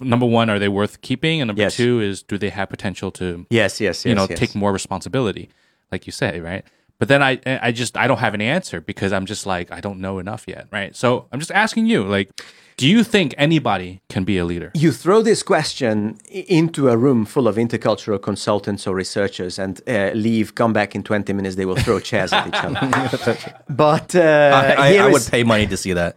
[0.00, 1.40] number one, are they worth keeping?
[1.40, 1.66] And number Mm-hmm.
[1.66, 1.76] Yes.
[1.76, 4.06] two is, do they have potential to Yes, yes, yes.
[4.06, 4.38] you know yes.
[4.38, 5.50] take more responsibility,
[5.92, 6.64] like you say, right?
[6.98, 9.80] But then I I just I don't have an answer because I'm just like I
[9.80, 10.94] don't know enough yet, right?
[10.96, 12.30] So I'm just asking you, like,
[12.76, 14.70] do you think anybody can be a leader?
[14.74, 20.10] you throw this question into a room full of intercultural consultants or researchers and uh,
[20.14, 23.36] leave, come back in 20 minutes, they will throw chairs at each other.
[23.68, 24.20] But uh,
[24.78, 26.14] I, I, here I would is- pay money to see that.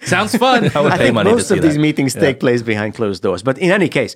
[0.02, 0.70] Sounds fun.
[0.74, 1.80] I would I pay think money to most see of these that.
[1.80, 3.42] meetings take place behind closed doors.
[3.42, 4.14] But in any case,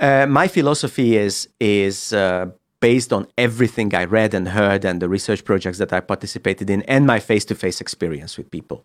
[0.00, 2.46] uh, my philosophy is is uh,
[2.80, 6.82] based on everything I read and heard and the research projects that I participated in
[6.82, 8.84] and my face to face experience with people.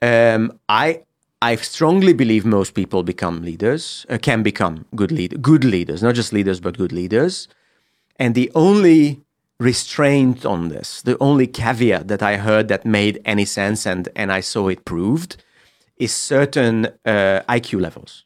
[0.00, 1.02] Um, I
[1.42, 6.14] I strongly believe most people become leaders, uh, can become good lead, good leaders, not
[6.14, 7.48] just leaders but good leaders.
[8.16, 9.22] And the only
[9.58, 14.30] restraint on this, the only caveat that I heard that made any sense and and
[14.30, 15.42] I saw it proved,
[15.96, 18.24] is certain uh, IQ levels.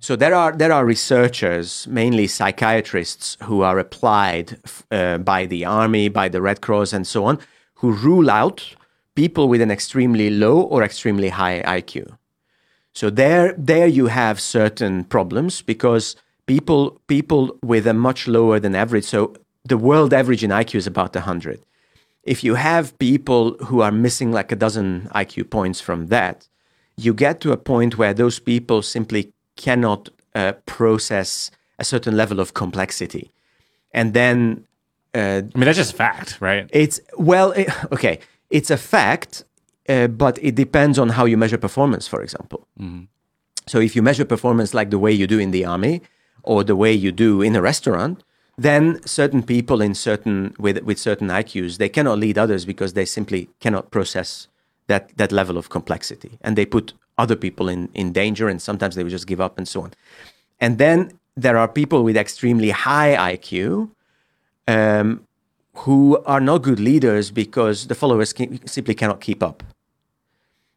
[0.00, 4.58] So there are there are researchers, mainly psychiatrists, who are applied
[4.90, 7.38] uh, by the army, by the Red Cross, and so on,
[7.74, 8.74] who rule out
[9.14, 12.16] people with an extremely low or extremely high IQ.
[12.94, 16.16] So there there you have certain problems because
[16.46, 19.04] people people with a much lower than average.
[19.04, 21.60] So the world average in IQ is about hundred.
[22.22, 26.48] If you have people who are missing like a dozen IQ points from that,
[26.96, 32.40] you get to a point where those people simply cannot uh, process a certain level
[32.40, 33.32] of complexity.
[33.92, 34.66] And then
[35.14, 36.68] uh, I mean, that's just a fact, right?
[36.72, 38.18] it's, well, it, okay,
[38.50, 39.44] it's a fact,
[39.88, 42.66] uh, but it depends on how you measure performance, for example.
[43.66, 46.02] So if you measure performance like the way you do in the army
[46.42, 48.22] or the way you do in a restaurant,
[48.58, 53.04] then certain people in certain with with certain IQs they cannot lead others because they
[53.04, 54.46] simply cannot process
[54.86, 58.94] that that level of complexity, and they put other people in in danger, and sometimes
[58.94, 59.92] they would just give up and so on.
[60.60, 63.90] And then there are people with extremely high IQ
[64.68, 65.26] um,
[65.74, 69.62] who are not good leaders because the followers can, simply cannot keep up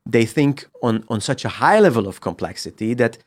[0.10, 3.17] they think on, on such a high level of complexity that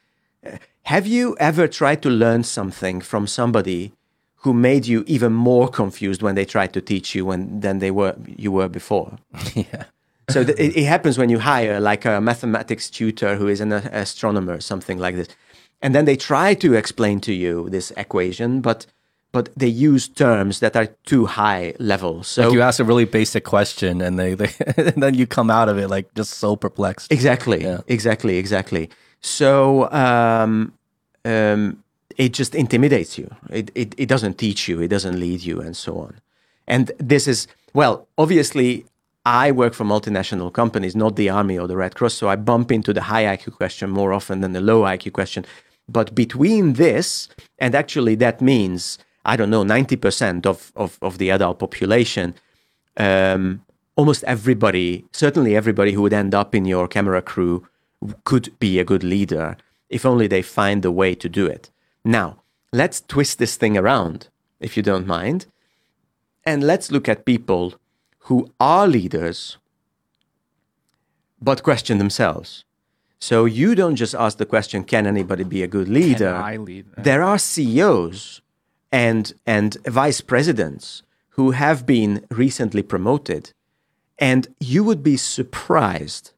[0.46, 3.92] uh, have you ever tried to learn something from somebody
[4.36, 7.90] who made you even more confused when they tried to teach you when, than they
[7.90, 9.18] were you were before
[9.54, 9.84] yeah.
[10.30, 13.72] So th- it, it happens when you hire like a mathematics tutor who is an
[13.72, 15.28] a- astronomer something like this
[15.82, 18.86] and then they try to explain to you this equation but
[19.32, 23.04] but they use terms that are too high level so Like you ask a really
[23.04, 26.56] basic question and they, they and then you come out of it like just so
[26.56, 27.12] perplexed.
[27.12, 27.62] Exactly.
[27.62, 27.80] Yeah.
[27.86, 28.38] Exactly.
[28.38, 28.90] Exactly.
[29.20, 30.72] So um,
[31.24, 31.82] um,
[32.16, 33.28] it just intimidates you.
[33.50, 34.80] It, it it doesn't teach you.
[34.80, 36.20] It doesn't lead you, and so on.
[36.66, 38.84] And this is well, obviously.
[39.30, 42.72] I work for multinational companies, not the army or the Red Cross, so I bump
[42.72, 45.46] into the high IQ question more often than the low IQ question.
[45.88, 51.30] But between this, and actually that means, I don't know, 90% of, of, of the
[51.30, 52.34] adult population,
[52.96, 53.64] um,
[53.94, 57.68] almost everybody, certainly everybody who would end up in your camera crew,
[58.24, 59.56] could be a good leader.
[59.90, 61.70] if only they find the way to do it.
[62.04, 64.28] Now, let's twist this thing around,
[64.60, 65.46] if you don't mind,
[66.44, 67.74] and let's look at people
[68.20, 69.58] who are leaders
[71.40, 72.64] but question themselves.
[73.18, 76.34] So you don't just ask the question, can anybody be a good leader?
[76.34, 76.86] I lead?
[76.96, 78.40] There are CEOs
[78.90, 83.52] and, and vice presidents who have been recently promoted.
[84.18, 86.32] And you would be surprised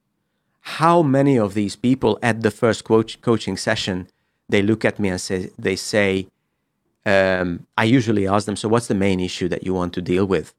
[0.60, 4.08] how many of these people at the first coach, coaching session,
[4.48, 6.26] they look at me and say, they say,
[7.04, 10.24] um, I usually ask them, so what's the main issue that you want to deal
[10.24, 10.54] with?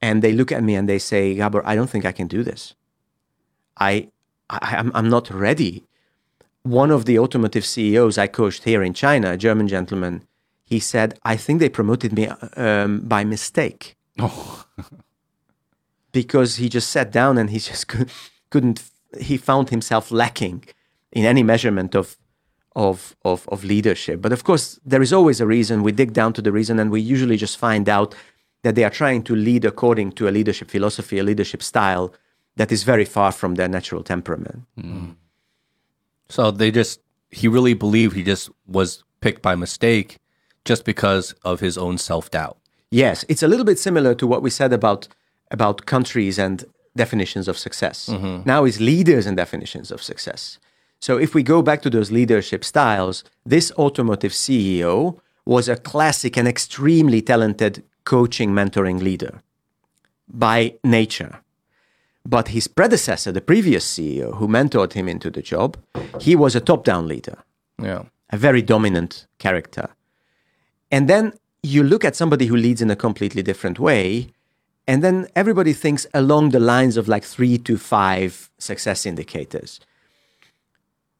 [0.00, 2.42] And they look at me and they say, Gabor, I don't think I can do
[2.42, 2.74] this.
[3.78, 4.08] I,
[4.50, 5.84] I I'm, I'm not ready.
[6.62, 10.26] One of the automotive CEOs I coached here in China, a German gentleman,
[10.64, 13.96] he said, I think they promoted me um, by mistake.
[14.18, 14.64] Oh.
[16.12, 18.10] because he just sat down and he just could,
[18.50, 18.82] couldn't,
[19.20, 20.64] he found himself lacking
[21.12, 22.16] in any measurement of,
[22.74, 24.20] of, of, of leadership.
[24.20, 25.82] But of course, there is always a reason.
[25.82, 28.14] We dig down to the reason and we usually just find out
[28.66, 32.12] that they are trying to lead according to a leadership philosophy, a leadership style
[32.56, 34.62] that is very far from their natural temperament.
[34.76, 35.14] Mm.
[36.28, 37.00] So they just,
[37.30, 40.18] he really believed he just was picked by mistake
[40.64, 42.58] just because of his own self doubt.
[42.90, 45.06] Yes, it's a little bit similar to what we said about
[45.52, 46.64] about countries and
[46.96, 48.08] definitions of success.
[48.08, 48.42] Mm-hmm.
[48.44, 50.58] Now is leaders and definitions of success.
[50.98, 56.36] So if we go back to those leadership styles, this automotive CEO was a classic
[56.36, 59.42] and extremely talented coaching mentoring leader
[60.28, 61.32] by nature.
[62.24, 65.76] But his predecessor, the previous CEO who mentored him into the job,
[66.20, 67.38] he was a top-down leader
[67.80, 68.04] Yeah.
[68.32, 69.86] a very dominant character.
[70.90, 74.28] And then you look at somebody who leads in a completely different way,
[74.88, 79.80] and then everybody thinks along the lines of like three to five success indicators.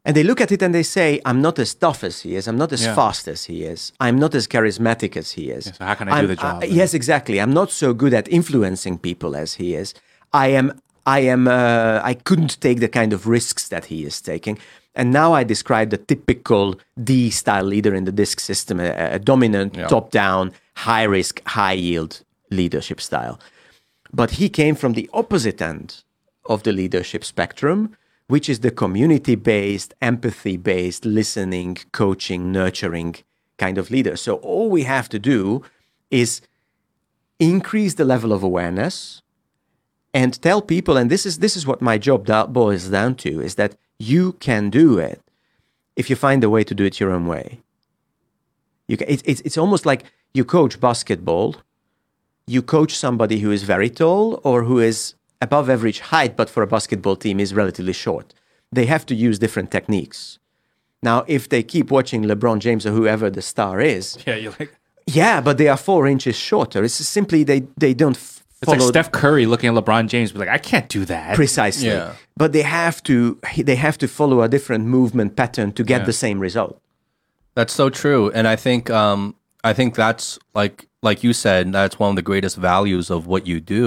[0.06, 2.46] And they look at it and they say, I'm not as tough as he is.
[2.46, 2.94] I'm not as Yeah.
[2.94, 3.92] fast as he is.
[3.98, 5.64] I'm not as charismatic as he is.
[5.76, 6.64] so how can I do I'm- the job?
[6.80, 7.36] yes, exactly.
[7.40, 9.94] I'm not so good at influencing people as he is.
[10.32, 10.66] I am.
[11.04, 11.42] I am.
[11.48, 14.58] Uh, I couldn't take the kind of risks that he is taking.
[14.94, 16.64] And now I describe the typical
[17.02, 19.88] D style leader in the DISC system, a, a dominant, Yeah.
[19.88, 20.52] top down,
[20.88, 23.38] high risk, high yield leadership style.
[24.12, 25.88] But he came from the opposite end
[26.48, 27.96] of the leadership spectrum,
[28.28, 33.16] which is the community based, empathy based, listening, coaching, nurturing
[33.58, 34.16] kind of leader.
[34.16, 35.62] So all we have to do
[36.10, 36.40] is
[37.38, 39.22] increase the level of awareness
[40.14, 43.56] and tell people and this is this is what my job boils down to is
[43.56, 45.20] that you can do it
[45.96, 47.60] if you find a way to do it your own way
[48.88, 51.56] you can, it's it's, it's almost like you coach basketball
[52.46, 55.14] you coach somebody who is very tall or who is
[55.46, 58.26] above average height but for a basketball team is relatively short
[58.76, 60.18] they have to use different techniques
[61.08, 64.72] now if they keep watching lebron james or whoever the star is Yeah, you're like
[65.20, 68.80] yeah but they are four inches shorter it's simply they they don't f- it's like
[68.94, 71.36] Steph Curry looking at LeBron James, be like, I can't do that.
[71.42, 72.14] precisely Yeah.
[72.42, 73.16] but they have to
[73.70, 76.06] they have to follow a different movement pattern to get Yeah.
[76.10, 76.74] the same result
[77.58, 79.20] That's so true, and I think um,
[79.70, 80.26] I think that's
[80.60, 80.76] like
[81.08, 83.86] like you said, that's one of the greatest values of what you do,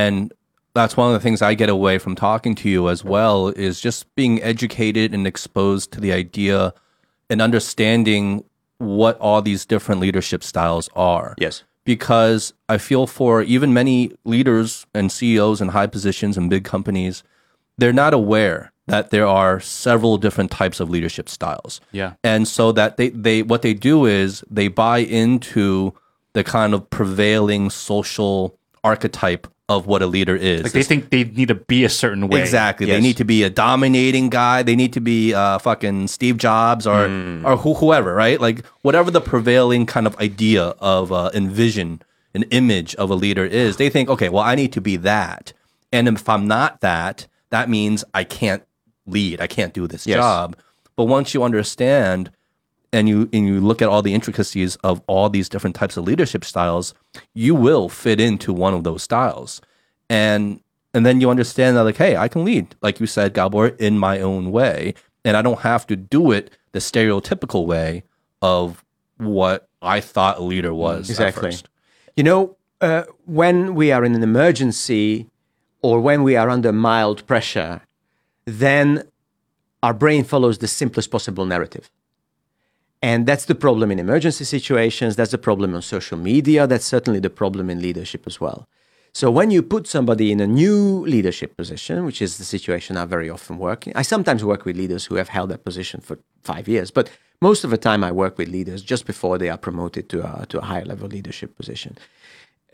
[0.00, 0.32] and
[0.78, 3.80] that's one of the things I get away from talking to you as well is
[3.80, 6.72] just being educated and exposed to the idea
[7.28, 8.44] and understanding
[8.78, 11.34] what all these different leadership styles are.
[11.38, 16.62] yes because I feel for even many leaders and CEOs in high positions in big
[16.62, 17.22] companies,
[17.78, 21.80] they're not aware that there are several different types of leadership styles.
[21.90, 22.12] Yeah.
[22.22, 25.94] And so that they, they what they do is they buy into
[26.34, 30.62] the kind of prevailing social archetype of what a leader is.
[30.62, 32.40] Like they think they need to be a certain way.
[32.40, 32.86] Exactly.
[32.86, 34.62] They need to be a dominating guy.
[34.62, 37.04] They need to be uh, fucking Steve Jobs or
[37.44, 38.40] or who, whoever, right?
[38.40, 42.00] Like whatever the prevailing kind of idea of uh, envision,
[42.34, 43.76] an image of a leader is.
[43.76, 45.52] They think, okay, well, I need to be that,
[45.92, 48.62] and if I'm not that, that means I can't
[49.06, 49.40] lead.
[49.40, 50.16] I can't do this Yes.
[50.16, 50.56] job.
[50.96, 52.30] But once you understand
[52.92, 56.04] and you and you look at all the intricacies of all these different types of
[56.04, 56.94] leadership styles,
[57.34, 59.60] you will fit into one of those styles.
[60.08, 60.60] And
[60.94, 63.98] and then you understand that like, hey, I can lead, like you said, Gabor, in
[63.98, 64.94] my own way.
[65.24, 68.04] And I don't have to do it the stereotypical way
[68.40, 68.84] of
[69.18, 71.10] what I thought a leader was.
[71.10, 71.56] at Exactly.
[72.16, 75.26] you know uh, when we are in an emergency
[75.82, 77.82] or when we are under mild pressure
[78.44, 79.02] then
[79.82, 81.90] our brain follows the simplest possible narrative
[83.02, 85.16] and that's the problem in emergency situations.
[85.16, 86.66] That's the problem on social media.
[86.66, 88.68] That's certainly the problem in leadership as well.
[89.12, 93.04] So when you put somebody in a new leadership position, which is the situation I
[93.04, 96.18] very often work in, I sometimes work with leaders who have held that position for
[96.42, 99.58] five years, but most of the time I work with leaders just before they are
[99.58, 101.96] promoted to a, to a higher level leadership position.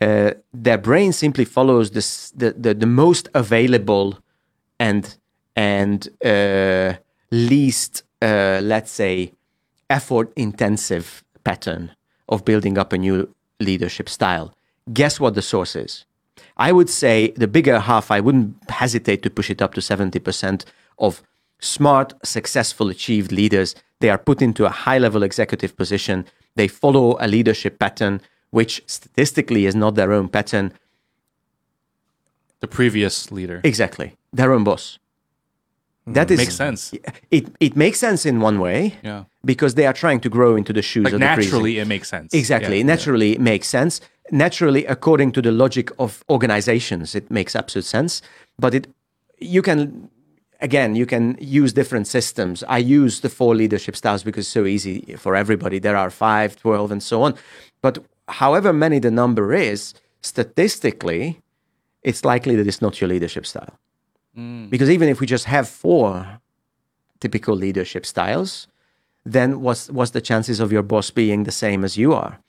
[0.01, 4.19] Uh, their brain simply follows this, the, the, the most available
[4.79, 5.15] and
[5.55, 6.93] and uh,
[7.31, 9.31] least, uh, let's say,
[9.89, 11.91] effort intensive pattern
[12.27, 14.53] of building up a new leadership style.
[14.91, 16.05] Guess what the source is?
[16.57, 20.63] I would say the bigger half, I wouldn't hesitate to push it up to 70%
[20.99, 21.21] of
[21.59, 23.75] smart, successful, achieved leaders.
[23.99, 26.25] They are put into a high level executive position.
[26.55, 28.21] They follow a leadership pattern,
[28.51, 30.73] which statistically is not their own pattern.
[32.61, 33.61] The previous leader.
[33.63, 34.15] Exactly.
[34.31, 34.97] Their own boss.
[36.05, 36.13] Mm-hmm.
[36.13, 36.93] That is Makes sense.
[37.31, 39.23] It it makes sense in one way Yeah.
[39.43, 41.87] because they are trying to grow into the shoes Like of the previous- naturally, it
[41.87, 42.33] makes sense.
[42.33, 42.77] Exactly.
[42.77, 42.85] Yeah.
[42.85, 44.01] Naturally, it makes sense.
[44.31, 48.21] Naturally, according to the logic of organizations, it makes absolute sense.
[48.59, 48.87] But it,
[49.39, 50.09] you can,
[50.61, 52.63] again, you can use different systems.
[52.67, 55.79] I use the four leadership styles because it's so easy for everybody.
[55.79, 57.33] There are five, twelve, and so on.
[57.81, 61.39] But however many the number is, statistically,
[62.03, 63.73] it's likely that it's not your leadership style.
[64.69, 66.39] Because even if we just have four
[67.19, 68.67] typical leadership styles,
[69.25, 72.39] then what's, what's the chances of your boss being the same as you are?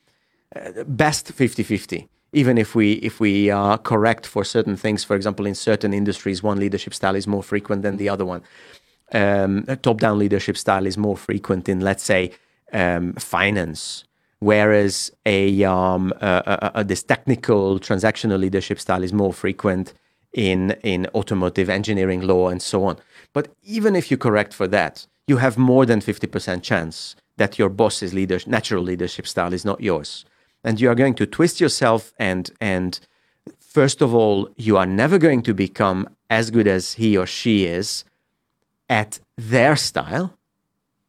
[0.55, 5.47] Uh, best 50-50 even if we if we are correct for certain things for example
[5.47, 8.43] in certain industries one leadership style is more frequent than the other one.
[9.13, 12.33] Um, a top-down leadership style is more frequent in let's say
[12.73, 14.05] um, finance.
[14.39, 16.13] Whereas a, um,
[16.85, 19.95] this technical transactional leadership style is more frequent
[20.33, 22.99] in in automotive engineering law and so on.
[23.33, 27.69] But even if you correct for that you have more than 50% chance that your
[27.69, 30.25] boss's leader, natural leadership style is not yours.
[30.65, 32.99] And you are going to twist yourself and and
[33.61, 37.67] first of all you are never going to become as good as he or she
[37.67, 38.05] is
[38.89, 40.37] at their style.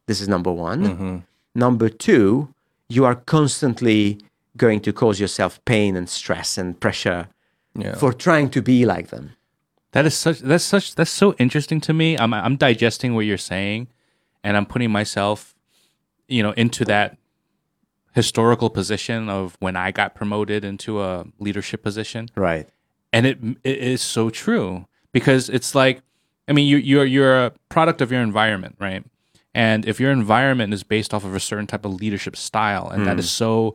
[0.06, 0.82] This is number one.
[0.84, 1.16] Mm-hmm.
[1.54, 2.54] Number two
[2.88, 4.18] you are constantly
[4.56, 7.28] going to cause yourself pain and stress and pressure
[7.78, 7.94] Yeah.
[7.96, 9.30] for trying to be like them
[9.92, 12.16] That is such that's such that's so interesting to me.
[12.18, 13.88] I'm I'm digesting what you're saying
[14.44, 15.54] and I'm putting myself,
[16.28, 17.16] you know, into that
[18.12, 22.28] historical position of when I got promoted into a leadership position.
[22.36, 22.68] right
[23.12, 26.02] And it it is so true because it's like
[26.48, 29.04] I mean you you're you're a product of your environment, right?
[29.54, 33.06] And if your environment is based off of a certain type of leadership style and
[33.06, 33.74] that is so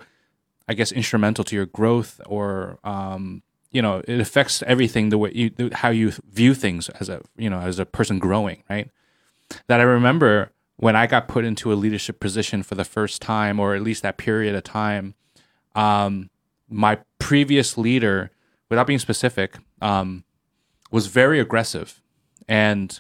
[0.67, 3.41] I guess instrumental to your growth or um,
[3.73, 7.49] you know it affects everything the way you how you view things as a you
[7.49, 8.89] know as a person growing right?
[9.67, 13.59] That I remember when I got put into a leadership position for the first time
[13.59, 15.15] or at least that period of time
[15.75, 16.29] um,
[16.69, 18.31] my previous leader
[18.69, 20.23] without being specific um,
[20.91, 22.01] was very aggressive.
[22.47, 22.99] And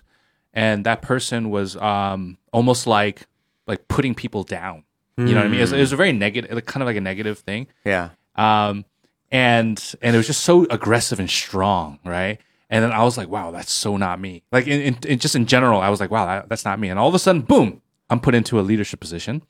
[0.53, 3.27] and that person was um, almost like
[3.67, 4.83] like putting people down.
[5.15, 5.59] You know what I mean?
[5.59, 7.67] It was, it was a very negative kind of like a negative thing.
[7.85, 8.09] Yeah.
[8.35, 8.85] Um,
[9.33, 12.39] and and it was just so aggressive and strong, right?
[12.69, 14.43] And then I was like, wow, that's so not me.
[14.51, 16.89] Like in, in, in just in general, I was like, wow, that, that's not me.
[16.89, 19.41] And all of a sudden, boom, I'm put into a leadership position,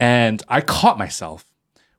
[0.00, 1.44] and I caught myself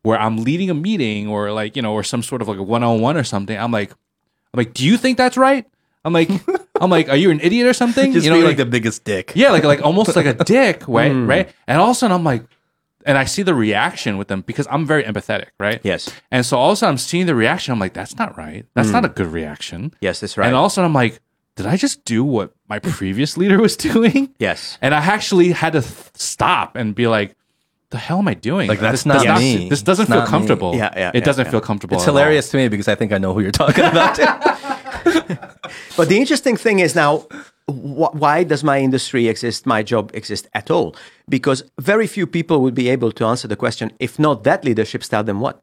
[0.01, 2.63] where I'm leading a meeting or like you know or some sort of like a
[2.63, 3.57] one on one or something.
[3.57, 5.65] I'm like, I'm like, do you think that's right?
[6.03, 6.29] I'm like,
[6.81, 8.11] I'm like, are you an idiot or something?
[8.11, 9.33] Just you know, be like, the biggest dick.
[9.35, 11.11] yeah, like like almost like a dick, right?
[11.11, 11.27] Mm.
[11.27, 11.49] Right.
[11.67, 12.43] And all of a sudden, I'm like,
[13.07, 15.79] and I see the reaction with them because I'm very empathetic, right?
[15.83, 17.71] yes And so all of a sudden I'm seeing the reaction.
[17.71, 18.65] I'm like, that's not right.
[18.75, 19.11] That's not hmm.
[19.11, 19.93] a good reaction.
[20.01, 21.19] yes that's right And all of a sudden I'm like,
[21.55, 24.35] did I just do what my previous leader was doing?
[24.37, 27.33] yes And I actually had to th- stop and be like,
[27.89, 28.67] the hell am I doing?
[28.67, 29.69] Like, that's this does not me.
[29.69, 30.29] This doesn't It's feel not me.
[30.29, 30.75] comfortable.
[30.75, 31.51] Yeah, yeah, It yeah, doesn't yeah.
[31.51, 31.95] feel comfortable.
[31.95, 32.15] It's at all.
[32.17, 34.19] hilarious to me because I think I know who you're talking about.
[35.97, 37.19] But the interesting thing is now,
[37.67, 40.95] wh- why does my industry exist, my job exist at all?
[41.29, 45.03] Because very few people would be able to answer the question if not that leadership
[45.03, 45.61] style, then what?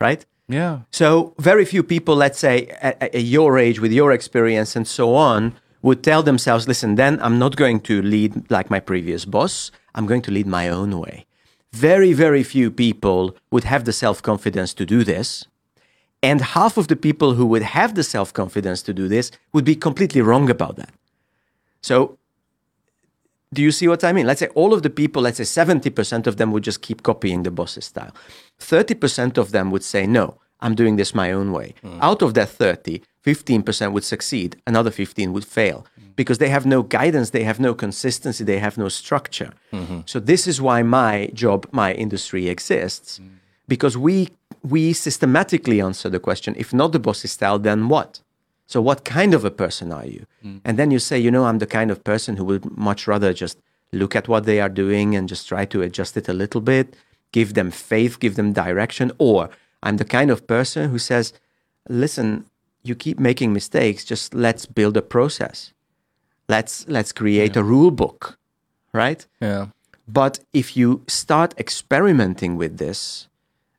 [0.00, 0.24] Right?
[0.48, 0.80] Yeah.
[0.90, 5.14] So, very few people, let's say at, at your age, with your experience and so
[5.14, 9.70] on, would tell themselves, listen, then I'm not going to lead like my previous boss.
[9.94, 11.26] I'm going to lead my own way.
[11.72, 15.46] Very, very few people would have the self confidence to do this.
[16.22, 19.64] And half of the people who would have the self confidence to do this would
[19.64, 20.92] be completely wrong about that.
[21.82, 22.17] So,
[23.52, 24.26] do you see what I mean?
[24.26, 27.42] Let's say all of the people, let's say 70% of them would just keep copying
[27.42, 28.14] the boss's style.
[28.60, 31.74] 30% of them would say, no, I'm doing this my own way.
[31.82, 31.98] Mm.
[32.02, 36.14] Out of that 30, 15% would succeed, another 15 would fail mm.
[36.16, 39.52] because they have no guidance, they have no consistency, they have no structure.
[39.72, 40.00] Mm-hmm.
[40.06, 43.28] So, this is why my job, my industry exists mm.
[43.66, 44.28] because we
[44.64, 48.20] we systematically answer the question if not the boss's style then what
[48.72, 50.58] so what kind of a person are you hmm.
[50.66, 53.32] and then you say you know i'm the kind of person who would much rather
[53.32, 53.58] just
[54.00, 56.94] look at what they are doing and just try to adjust it a little bit
[57.32, 59.48] give them faith give them direction or
[59.82, 61.32] i'm the kind of person who says
[61.88, 62.44] listen
[62.82, 65.72] you keep making mistakes just let's build a process
[66.48, 68.38] let's let's create a rule book
[68.92, 69.66] right Yeah.
[70.06, 73.28] but if you start experimenting with this,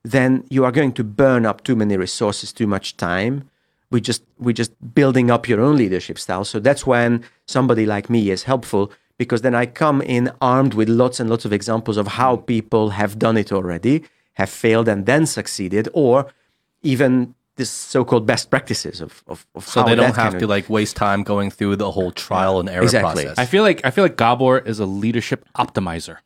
[0.04, 3.49] then you are going to burn up too many resources, too much time.
[3.92, 6.46] We just we just building up your own leadership style.
[6.46, 10.88] So that's when somebody like me is helpful because then I come in armed with
[10.90, 15.06] lots and lots of examples of how people have done it already, have failed and
[15.06, 16.28] then succeeded, or
[16.84, 20.40] even this so-called best practices of, of, of So how they don't that have kind
[20.40, 23.24] to of- like waste time going through the whole trial and error Exactly.
[23.26, 23.38] process.
[23.38, 26.18] I feel like I feel like Gabor is a leadership optimizer.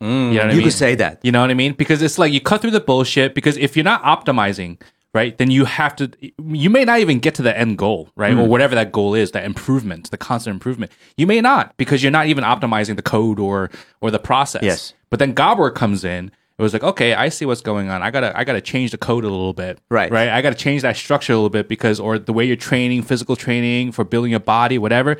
[0.00, 0.28] Mm.
[0.32, 0.62] you know what I mean?
[0.62, 1.18] could say that.
[1.22, 1.74] You know what I mean?
[1.74, 3.34] Because it's like you cut through the bullshit.
[3.34, 4.80] Because if you're not optimizing,
[5.14, 6.10] right, then you have to.
[6.38, 8.40] You may not even get to the end goal, right, Hmm.
[8.40, 10.92] or whatever that goal is, that improvement, the constant improvement.
[11.16, 14.62] You may not because you're not even optimizing the code or or the process.
[14.62, 14.94] Yes.
[15.10, 16.30] But then Gabor comes in.
[16.58, 18.02] It was like, okay, I see what's going on.
[18.02, 20.12] I gotta, I gotta change the code a little bit, Right.
[20.12, 20.28] Right.
[20.28, 23.34] I gotta change that structure a little bit because, or the way you're training, physical
[23.34, 25.16] training for building your body, whatever,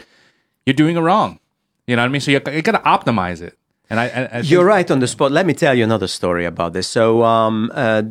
[0.67, 1.41] you're doing it wrong.
[1.87, 2.21] You know what I mean?
[2.21, 3.57] So you, you gotta optimize it.
[3.89, 5.33] And I, I, I You're right on the spot.
[5.33, 6.87] Let me tell you another story about this.
[6.87, 8.03] So um, uh,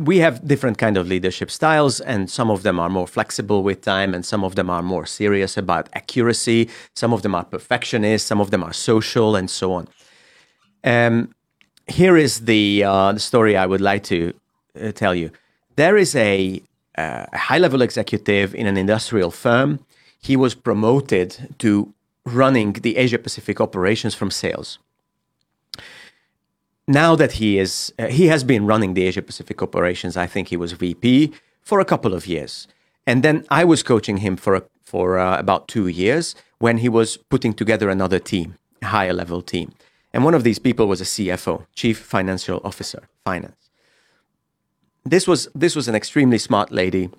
[0.00, 3.82] we have different kind of leadership styles, and some of them are more flexible with
[3.82, 6.70] time, and some of them are more serious about accuracy.
[6.96, 8.26] Some of them are perfectionist.
[8.26, 9.88] Some of them are social, and so on.
[10.84, 11.34] Um,
[11.86, 14.32] here is the uh, the story I would like to
[14.80, 15.30] uh, tell you.
[15.76, 16.62] There is a,
[16.96, 19.80] uh, a high level executive in an industrial firm.
[20.22, 21.92] He was promoted to
[22.24, 24.78] running the Asia Pacific operations from sales
[26.90, 30.48] now that he is uh, he has been running the asia pacific operations i think
[30.48, 31.32] he was vp
[31.62, 32.66] for a couple of years.
[33.06, 36.88] And then i was coaching him for a, for uh, about 2 years when he
[36.88, 39.72] was putting together another team a higher level team.
[40.12, 43.70] And one of these people was a cfo chief financial officer finance.
[45.04, 47.10] This was this was an extremely smart lady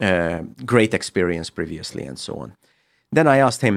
[0.00, 2.56] uh, great experience previously and so on.
[3.12, 3.76] Then i asked him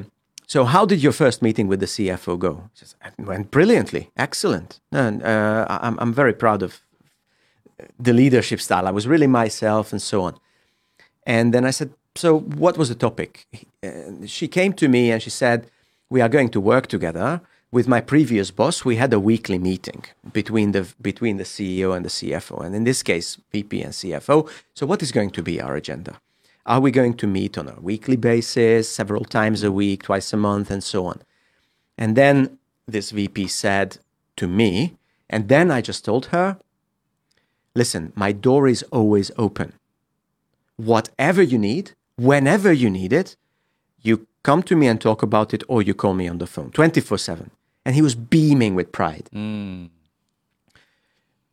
[0.54, 2.70] so, how did your first meeting with the CFO go?
[2.80, 4.80] It went brilliantly, excellent.
[4.92, 6.80] And uh, I'm, I'm very proud of
[7.98, 8.86] the leadership style.
[8.88, 10.36] I was really myself and so on.
[11.26, 13.48] And then I said, So, what was the topic?
[13.82, 15.60] And she came to me and she said,
[16.12, 17.42] We are going to work together.
[17.72, 22.06] With my previous boss, we had a weekly meeting between the between the CEO and
[22.06, 24.48] the CFO, and in this case, VP and CFO.
[24.76, 26.14] So, what is going to be our agenda?
[26.66, 30.38] Are we going to meet on a weekly basis, several times a week, twice a
[30.38, 31.22] month, and so on?
[31.98, 32.58] And then
[32.88, 33.98] this VP said
[34.38, 34.96] to me,
[35.30, 36.58] and then I just told her,
[37.76, 39.74] listen, my door is always open.
[40.78, 43.36] Whatever you need, whenever you need it,
[44.02, 46.72] you come to me and talk about it, or you call me on the phone
[46.72, 47.52] 24 7.
[47.86, 49.30] And he was beaming with pride.
[49.34, 49.86] Hmm.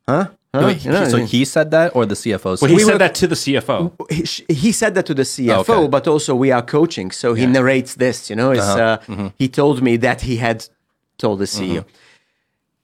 [0.07, 0.29] Huh?
[0.53, 0.63] Huh?
[0.65, 2.57] Wait, You know, so he said that, or the CFO?
[2.57, 3.93] Said Well, he We said were- that to the CFO.
[4.11, 5.87] he, he said that to the CFO, Okay.
[5.87, 7.09] but also we are coaching.
[7.11, 8.97] So he narrates this, you know, it's, uh
[9.37, 10.67] he told me that he had
[11.17, 11.85] told the CEO.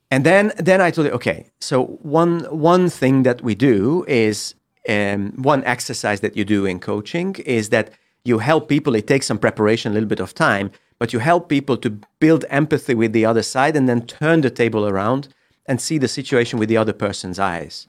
[0.10, 4.56] And then, then I told him, okay, so one, one thing that we do is
[4.88, 7.90] um, one exercise that you do in coaching is that
[8.24, 11.50] you help people, it takes some preparation, a little bit of time, but you help
[11.50, 11.90] people to
[12.22, 15.28] build empathy with the other side and then turn the table around
[15.68, 17.88] and see the situation with the other person's eyes.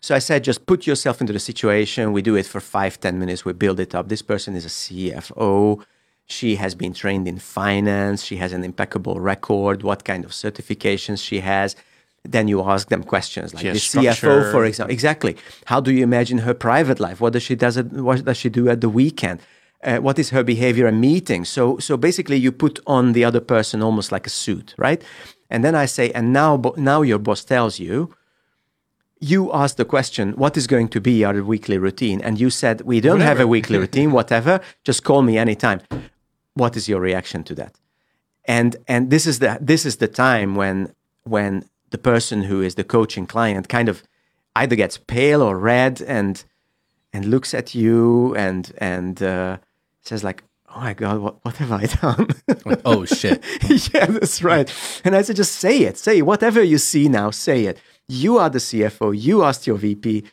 [0.00, 2.12] So I said, just put yourself into the situation.
[2.12, 3.44] We do it for five, ten minutes.
[3.44, 4.08] We build it up.
[4.08, 5.84] This person is a CFO.
[6.24, 8.24] She has been trained in finance.
[8.24, 9.82] She has an impeccable record.
[9.82, 11.76] What kind of certifications she has?
[12.24, 14.92] Then you ask them questions like the has CFO, for example.
[14.92, 15.36] Exactly.
[15.66, 17.20] How do you imagine her private life?
[17.20, 17.76] What does she does?
[17.76, 19.40] It, what does she do at the weekend?
[19.82, 21.48] Uh, what is her behavior at meetings?
[21.48, 25.02] So, so basically, you put on the other person almost like a suit, right?
[25.50, 28.14] And then I say, and now, now your boss tells you,
[29.20, 32.20] you asked the question, what is going to be our weekly routine?
[32.22, 35.80] And you said, we don't have a weekly routine, whatever, just call me anytime.
[36.54, 37.78] What is your reaction to that?
[38.46, 40.94] And and this is the this is the time when
[41.24, 44.02] when the person who is the coaching client kind of
[44.56, 46.42] either gets pale or red and
[47.12, 49.58] and looks at you and and uh,
[50.00, 50.42] says like,
[50.74, 52.28] "Oh my God, what, what have I done?"
[52.84, 53.42] oh shit!
[53.94, 54.68] yeah, that's right.
[55.04, 55.96] And I said, just say it.
[55.98, 56.26] Say it.
[56.26, 57.30] whatever you see now.
[57.30, 57.78] Say it.
[58.08, 59.12] You are the CFO.
[59.18, 60.24] You asked your VP,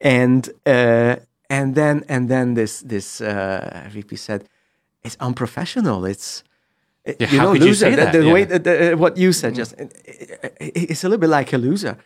[0.00, 1.16] and uh,
[1.50, 4.48] and then and then this this uh, VP said,
[5.02, 6.04] "It's unprofessional.
[6.04, 6.44] It's."
[7.06, 7.74] Yeah, you know, you loser.
[7.84, 8.12] say the, that?
[8.12, 8.32] the Yeah.
[8.32, 9.92] way the, the, what you said, just it-
[10.58, 11.98] it- it's a little bit like a loser.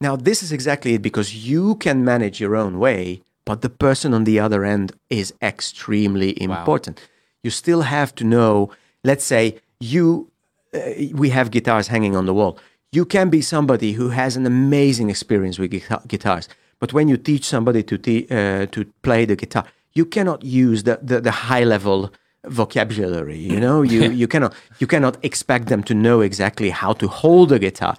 [0.00, 4.12] Now, this is exactly it because you can manage your own way, but the person
[4.12, 7.00] on the other end is extremely important.
[7.42, 8.70] You still have to know,
[9.04, 10.30] let's say you,
[10.74, 10.80] uh,
[11.12, 12.58] we have guitars hanging on the wall.
[12.92, 16.48] You can be somebody who has an amazing experience with guitar- guitars,
[16.80, 19.64] but when you teach somebody to, te- uh, to play the guitar,
[19.94, 22.12] you cannot use the, the, the high level
[22.46, 23.82] vocabulary you know?
[23.82, 27.96] You you cannot you cannot expect them to know exactly how to hold a guitar.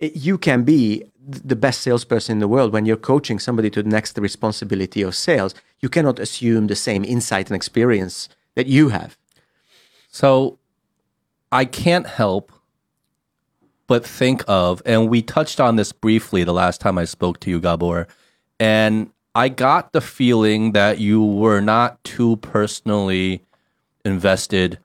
[0.00, 2.72] You can be the best salesperson in the world.
[2.72, 7.04] When you're coaching somebody to the next responsibility of sales you cannot assume the same
[7.04, 9.16] insight and experience that you have.
[10.08, 10.58] So
[11.52, 12.50] I can't help
[13.86, 17.50] but think of, and we touched on this briefly the last time I spoke to
[17.50, 18.08] you, Gabor,
[18.58, 23.44] and I got the feeling that you were not too personally
[24.04, 24.78] invested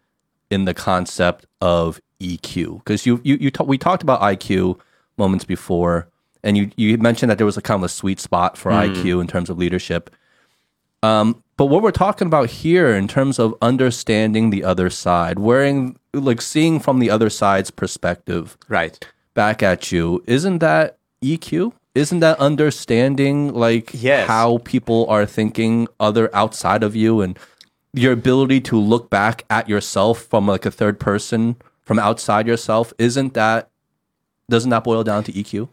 [0.51, 4.80] in the concept of EQ because you you, you ta- we talked about IQ
[5.17, 6.07] moments before,
[6.43, 9.03] and you you mentioned that there was a kind of a sweet spot for IQ
[9.03, 9.22] mm.
[9.22, 10.09] in terms of leadership.
[11.04, 15.97] Um, but what we're talking about here in terms of understanding the other side, wearing
[16.14, 18.97] like seeing from the other side's perspective right
[19.34, 21.74] back at you, isn't that EQ?
[21.93, 24.28] Isn't that understanding like Yes.
[24.28, 27.38] how people are thinking other outside of you and
[27.93, 32.93] your ability to look back at yourself from like a third person from outside yourself,
[32.97, 33.70] isn't that
[34.49, 35.68] doesn't that boil down to EQ?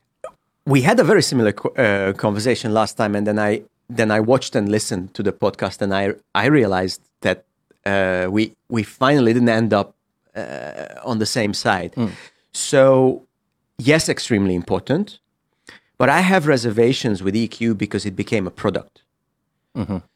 [0.67, 4.55] we had a very similar uh, conversation last time, and then I then I watched
[4.55, 7.45] and listened to the podcast, and I I realized that
[7.87, 9.95] uh, we we finally didn't end up
[10.37, 11.95] uh, on the same side.
[12.53, 13.27] So
[13.79, 15.21] yes, extremely important,
[15.97, 19.03] but I have reservations with EQ because it became a product.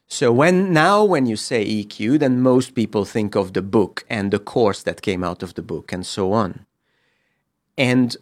[0.07, 4.31] So when now when you say EQ, then most people think of the book and
[4.31, 6.65] the course that came out of the book and so on.
[7.77, 8.17] And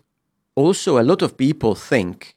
[0.56, 2.36] also a lot of people think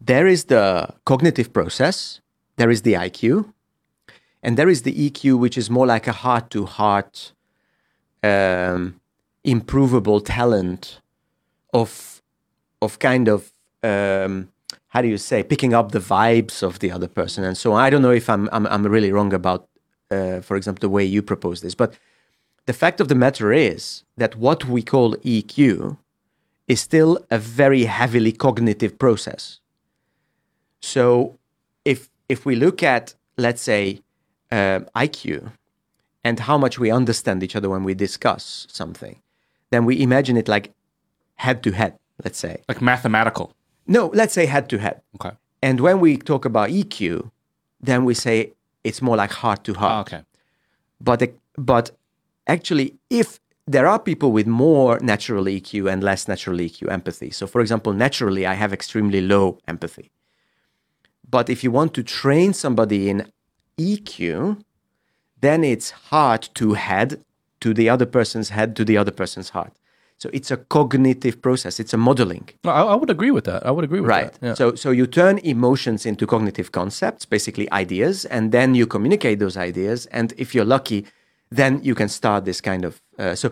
[0.00, 2.20] there is the cognitive process,
[2.56, 3.52] there is the IQ,
[4.42, 7.32] and there is the EQ, which is more like a heart to heart,
[9.44, 11.00] improvable talent
[11.72, 12.22] of
[12.82, 13.52] of kind of
[13.82, 14.48] um,
[14.88, 17.74] how do you say picking up the vibes of the other person and so.
[17.74, 19.68] I don't know if I'm I'm, I'm really wrong about,
[20.10, 21.94] uh, for example, the way you propose this, but
[22.66, 25.96] the fact of the matter is that what we call EQ
[26.66, 29.60] is still a very heavily cognitive process.
[30.80, 31.38] So
[31.84, 34.00] if if we look at let's say
[34.50, 35.52] uh, IQ
[36.24, 39.20] and how much we understand each other when we discuss something,
[39.70, 40.72] then we imagine it like
[41.36, 41.92] head to head.
[42.24, 43.52] Let's say Like mathematical.
[43.86, 45.02] no, let's say head to head.
[45.16, 45.36] Okay.
[45.62, 47.30] And when we talk about EQ,
[47.80, 48.52] then we say
[48.84, 50.06] it's more like heart to heart.
[50.06, 50.22] okay.
[51.00, 51.22] But
[51.58, 51.90] but
[52.46, 57.30] actually, if there are people with more natural EQ and less natural EQ empathy.
[57.30, 60.10] So, for example, naturally, I have extremely low empathy.
[61.28, 63.26] But if you want to train somebody in
[63.78, 64.62] EQ,
[65.40, 67.22] then it's heart to head
[67.60, 69.72] to the other person's head to the other person's heart.
[70.18, 71.78] So it's a cognitive process.
[71.78, 72.48] It's a modeling.
[72.64, 73.66] I, I would agree with that.
[73.66, 74.32] I would agree with Right.
[74.32, 74.46] that.
[74.46, 74.54] Yeah.
[74.54, 79.58] So so you turn emotions into cognitive concepts, basically ideas, and then you communicate those
[79.58, 80.06] ideas.
[80.06, 81.04] And if you're lucky,
[81.50, 83.02] then you can start this kind of.
[83.18, 83.50] Uh, so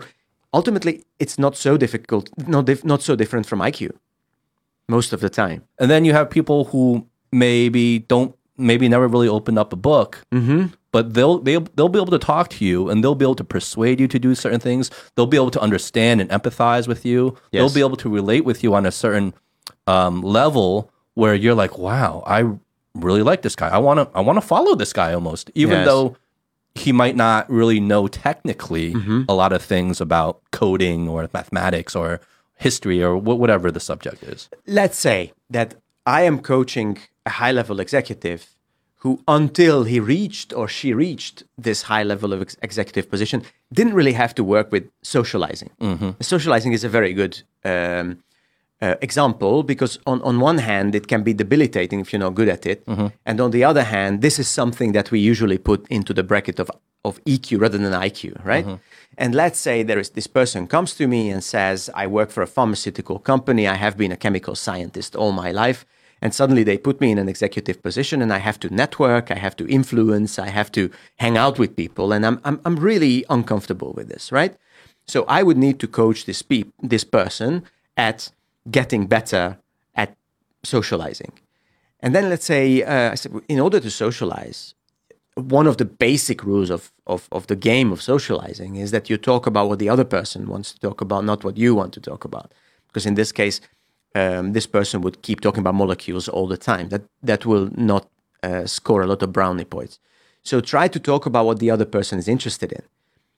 [0.53, 3.91] ultimately, it's not so difficult, not dif- not so different from IQ.
[4.87, 5.63] Most of the time.
[5.79, 7.05] And then you have people who
[7.35, 10.67] maybe don't, maybe never really opened up a book, Mm-hmm.
[10.91, 13.43] but they'll they'll they'll be able to talk to you and they'll be able to
[13.43, 14.89] persuade you to do certain things.
[15.15, 17.19] They'll be able to understand and empathize with you.
[17.51, 17.59] Yes.
[17.59, 19.33] They'll be able to relate with you on a certain
[19.87, 22.39] um, level where you're like, wow, I
[22.93, 23.69] really like this guy.
[23.69, 25.85] I want to I want to follow this guy almost, even Yes.
[25.87, 26.15] though
[26.75, 29.21] he might not really know technically Mm-hmm.
[29.29, 32.19] a lot of things about coding or mathematics or
[32.57, 34.49] history or wh- whatever the subject is.
[34.67, 35.75] Let's say that
[36.05, 38.47] I am coaching a high level executive
[38.97, 43.93] who, until he reached or she reached this high level of ex- executive position, didn't
[43.93, 45.69] really have to work with socializing.
[46.21, 48.23] Socializing is a very good um,
[48.81, 52.49] uh, example because, on, on one hand, it can be debilitating if you're not good
[52.49, 52.83] at it.
[53.25, 56.59] And on the other hand, this is something that we usually put into the bracket
[56.59, 56.69] of,
[57.03, 58.65] of EQ rather than IQ, right?
[59.17, 62.41] And let's say there is this person comes to me and says, I work for
[62.43, 65.85] a pharmaceutical company, I have been a chemical scientist all my life.
[66.21, 69.35] And suddenly they put me in an executive position and I have to network, I
[69.35, 72.13] have to influence, I have to hang out with people.
[72.13, 74.55] And I'm, I'm, I'm really uncomfortable with this, right?
[75.07, 77.63] So I would need to coach this, peop- this person
[77.97, 78.31] at
[78.71, 79.57] getting better
[79.93, 80.15] at
[80.63, 81.33] socializing.
[81.99, 84.73] And then let's say, uh, I said, in order to socialize,
[85.35, 89.17] one of the basic rules of, of, of the game of socializing is that you
[89.17, 91.99] talk about what the other person wants to talk about, not what you want to
[91.99, 92.53] talk about.
[92.87, 93.59] Because in this case,
[94.15, 96.89] um, this person would keep talking about molecules all the time.
[96.89, 98.09] That that will not
[98.41, 99.99] uh, score a lot of brownie points.
[100.41, 102.81] So try to talk about what the other person is interested in,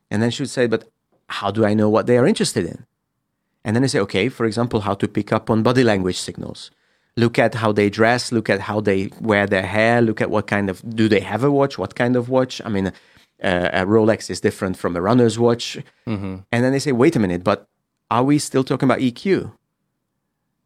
[0.10, 0.90] and then she would say, "But
[1.28, 2.86] how do I know what they are interested in?"
[3.66, 6.72] And then I say, "Okay, for example, how to pick up on body language signals."
[7.18, 8.32] Look at how they dress.
[8.32, 10.04] Look at how they wear their hair.
[10.04, 11.76] Look at what kind of do they have a watch?
[11.80, 12.62] What kind of watch?
[12.64, 12.88] I mean,
[13.44, 15.80] uh, a Rolex is different from a runner's watch.
[16.52, 17.68] And then they say, wait a minute, but
[18.12, 19.52] are we still talking about EQ?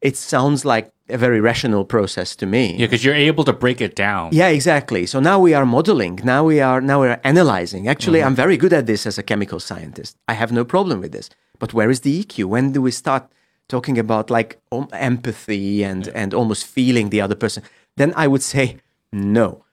[0.02, 2.74] It sounds like a very rational process to me.
[2.76, 4.30] Yeah, because you're able to break it down.
[4.32, 5.06] Yeah, exactly.
[5.06, 6.20] So now we are modeling.
[6.24, 7.86] Now we are now we are analyzing.
[7.86, 10.16] Actually, I'm very good at this as a chemical scientist.
[10.26, 11.30] I have no problem with this.
[11.58, 12.46] But where is the EQ?
[12.46, 13.30] When do we start
[13.68, 17.62] talking about like um, empathy and and almost feeling the other person?
[17.96, 18.78] Then I would say
[19.12, 19.64] no.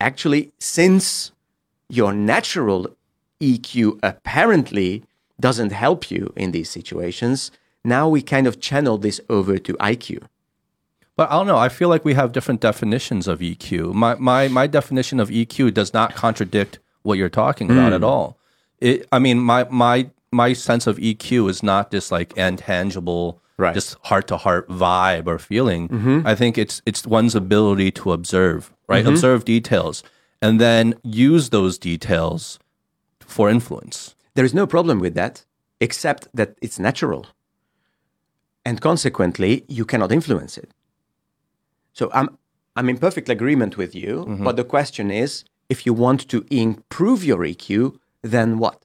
[0.00, 1.32] Actually, since
[1.88, 2.94] your natural
[3.40, 5.04] EQ apparently
[5.40, 7.50] doesn't help you in these situations,
[7.86, 10.26] now we kind of channel this over to IQ.
[11.16, 11.56] But I don't know.
[11.56, 13.94] I feel like we have different definitions of EQ.
[13.94, 17.94] My my my definition of EQ does not contradict what you're talking about hmm.
[17.94, 18.38] at all.
[18.80, 23.72] It, I mean, my my my sense of EQ is not this like intangible, Right.
[23.72, 25.88] just heart to heart vibe or feeling.
[25.88, 26.26] Mm-hmm.
[26.26, 29.02] I think it's it's one's ability to observe, right?
[29.02, 29.14] Mm-hmm.
[29.14, 30.02] Observe details
[30.42, 32.58] and then use those details
[33.20, 34.14] for influence.
[34.34, 35.44] There is no problem with that,
[35.80, 37.26] except that it's natural.
[38.66, 40.70] And consequently, you cannot influence it.
[41.92, 42.28] So I'm,
[42.74, 44.12] I'm in perfect agreement with you.
[44.28, 44.44] Mm-hmm.
[44.44, 48.76] But the question is if you want to improve your EQ, then what?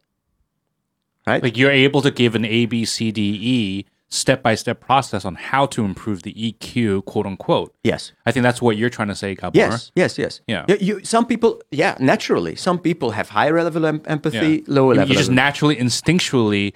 [1.28, 1.42] Right?
[1.44, 3.22] Like you're able to give an A, B, C, D,
[3.56, 7.74] E step by step process on how to improve the EQ, quote unquote.
[7.84, 8.12] yes.
[8.26, 9.52] I think that's what you're trying to say, Gabor.
[9.58, 10.42] Yes, yes, yes.
[10.48, 10.66] Yeah.
[10.68, 14.64] You, you- some people, yeah, naturally, some people have higher level em- empathy, Yeah.
[14.78, 15.12] lower You- level.
[15.14, 16.76] You just em- naturally, instinctually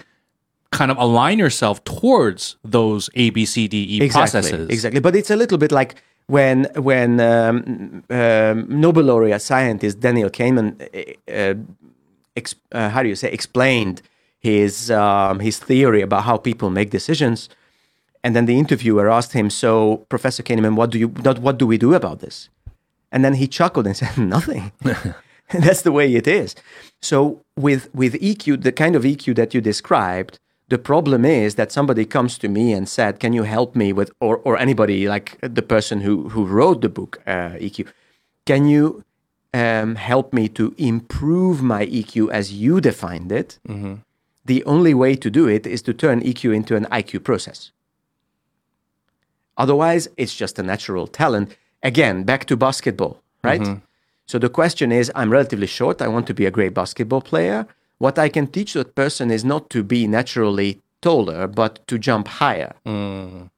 [0.72, 4.70] kind of align yourself towards those A, B, C, D, E exactly, processes.
[4.70, 5.00] Exactly.
[5.00, 5.96] But it's a little bit like
[6.28, 11.56] when when um, um, Nobel laureate scientist Daniel Kahneman, uh, uh,
[12.36, 14.02] ex- uh, how do you say, explained
[14.40, 17.50] his um, his theory about how people make decisions.
[18.24, 21.78] And then the interviewer asked him, "So, Professor Kahneman, what do you what do we
[21.78, 22.50] do about this?"
[23.12, 24.72] And then he chuckled and said, "Nothing."
[25.54, 26.56] That's the way it is.
[27.02, 31.72] So with with EQ, the kind of EQ that you described, the problem is that
[31.72, 35.38] somebody comes to me and said, "Can you help me with?" Or or anybody like
[35.42, 37.88] the person who who wrote the book uh, EQ,
[38.46, 39.04] can you
[39.54, 43.60] um, help me to improve my EQ as you defined it?
[44.46, 47.72] The only way to do it is to turn EQ into an IQ process.
[49.58, 51.56] Otherwise, it's just a natural talent.
[51.82, 53.62] Again, back to basketball, right?
[54.28, 56.02] So the question is I'm relatively short.
[56.02, 57.68] I want to be a great basketball player.
[57.98, 62.28] What I can teach that person is not to be naturally taller, but to jump
[62.28, 62.74] higher.
[62.86, 63.50] Mm.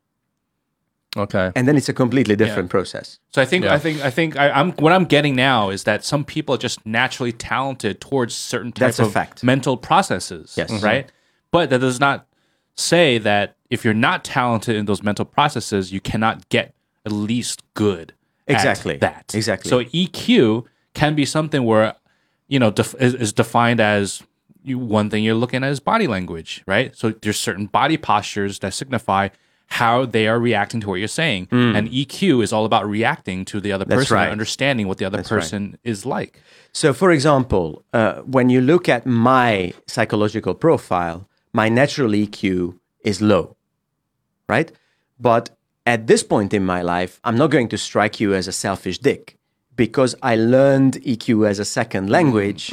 [1.16, 1.52] Okay.
[1.56, 3.20] And then it's a completely different process.
[3.34, 3.74] So I think Yeah.
[3.74, 6.60] I think I think I, I'm what I'm getting now is that some people are
[6.60, 9.44] just naturally talented towards certain types of fact.
[9.44, 10.54] mental processes.
[10.56, 10.70] Yes.
[10.84, 11.06] Right.
[11.08, 11.16] Mm-hmm.
[11.52, 12.28] But that does not
[12.76, 16.76] say that if you're not talented in those mental processes, you cannot get
[17.06, 18.14] at least good.
[18.48, 18.98] at Exactly.
[18.98, 19.34] that.
[19.34, 19.70] Exactly.
[19.70, 21.96] So EQ can be something where
[22.48, 24.22] you know def- is, is defined as
[24.68, 26.96] you, one thing you're looking at is body language, right?
[26.96, 29.30] So there's certain body postures that signify
[29.70, 33.60] how they are reacting to what you're saying, and EQ is all about reacting to
[33.60, 33.90] the other Hmm.
[33.90, 34.24] That's person right.
[34.24, 35.42] and understanding what the other That's right.
[35.42, 36.40] person is like.
[36.72, 43.22] So, for example, uh, when you look at my psychological profile, my natural EQ is
[43.22, 43.58] low,
[44.48, 44.72] right?
[45.20, 45.50] But
[45.86, 49.00] at this point in my life, I'm not going to strike you as a selfish
[49.00, 49.38] dick
[49.76, 52.72] because I learned EQ as a second language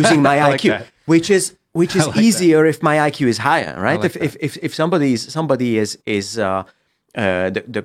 [0.00, 0.36] using my.
[0.50, 0.86] Like IQ, that.
[1.12, 1.44] which is
[1.80, 2.24] which is like that.
[2.24, 4.00] easier if my IQ is higher, right?
[4.00, 7.82] like if, if if if somebody is somebody is is uh, uh, the, the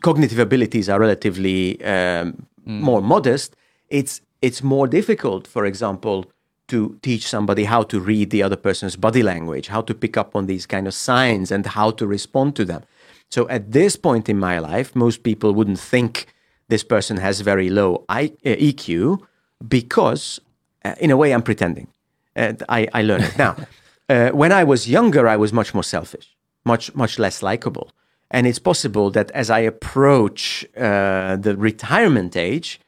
[0.00, 2.80] cognitive abilities are relatively um, Mm.
[2.80, 3.56] more modest,
[3.88, 6.18] it's it's more difficult, for example,
[6.66, 10.36] to teach somebody how to read the other person's body language, how to pick up
[10.36, 12.82] on these kind of signs, and how to respond to them.
[13.30, 16.26] So at this point in my life, most people wouldn't think
[16.68, 19.18] this person has very low I, uh, EQ
[19.66, 20.40] because,
[20.84, 21.88] uh, in a way, I'm pretending.
[22.34, 23.38] And I, I learned it.
[23.38, 23.56] Now,
[24.08, 27.90] uh, when I was younger, I was much more selfish, much, much less likable.
[28.30, 32.80] And it's possible that as I approach uh, the retirement age,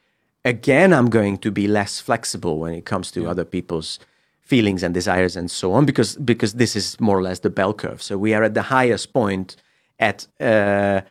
[0.45, 3.99] again, I'm going to be less flexible when it comes to other people's
[4.41, 7.73] feelings and desires and so on, because because this is more or less the bell
[7.73, 8.01] curve.
[8.01, 9.55] So we are at the highest point
[9.99, 11.01] at uh,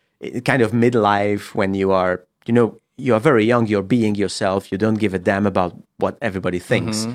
[0.44, 4.70] kind of midlife when you are, you know, you are very young, you're being yourself,
[4.70, 7.06] you don't give a damn about what everybody thinks.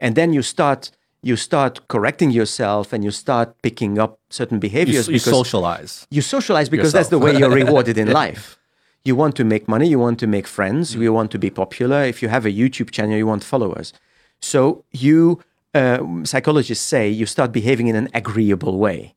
[0.00, 0.90] And then you start
[1.22, 6.06] you start correcting yourself and you start picking up certain behaviors you because socialize.
[6.10, 8.58] you socialize because that's the way you're rewarded in life.
[9.04, 12.00] You want to make money, you want to make friends, you want to be popular.
[12.04, 13.92] If you have a YouTube channel, you want followers.
[14.40, 15.40] So you,
[15.74, 19.14] uh, psychologists say, you start behaving in an agreeable way,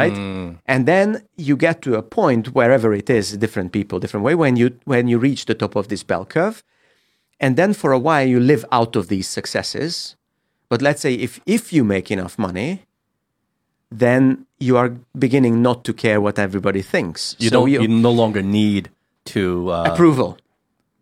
[0.00, 0.16] right?
[0.72, 1.06] And then
[1.46, 4.34] you get to a point wherever it is, different people, different way.
[4.34, 6.56] When you when you reach the top of this bell curve,
[7.44, 10.16] and then for a while you live out of these successes.
[10.70, 12.70] But let's say if if you make enough money,
[13.90, 17.36] then you are beginning not to care what everybody thinks.
[17.38, 17.70] You So don't.
[17.70, 18.88] You, no longer need
[19.34, 20.36] to uh, approval.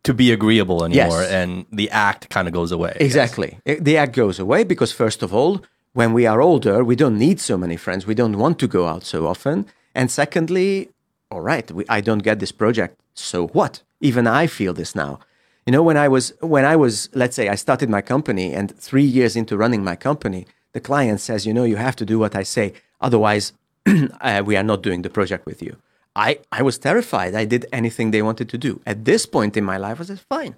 [0.03, 1.31] to be agreeable anymore, Yes.
[1.41, 2.93] and the act kind of goes away.
[3.01, 3.51] Exactly.
[3.65, 5.53] The act goes away because, first of all,
[5.95, 8.07] when we are older, we don't need so many friends.
[8.07, 9.67] We don't want to go out so often.
[9.95, 10.91] And secondly,
[11.31, 13.01] all right, we, I don't get this project.
[13.15, 13.83] So what?
[14.01, 15.21] Even I feel this now.
[15.67, 18.77] You know, when I was when I was, let's say, I started my company, and
[18.77, 22.19] three years into running my company, the client says, you know, you have to do
[22.19, 23.53] what I say, otherwise,
[24.21, 25.77] uh, we are not doing the project with you.
[26.15, 27.35] I I was terrified.
[27.35, 28.81] I did anything they wanted to do.
[28.85, 30.57] At this point in my life, I said, fine,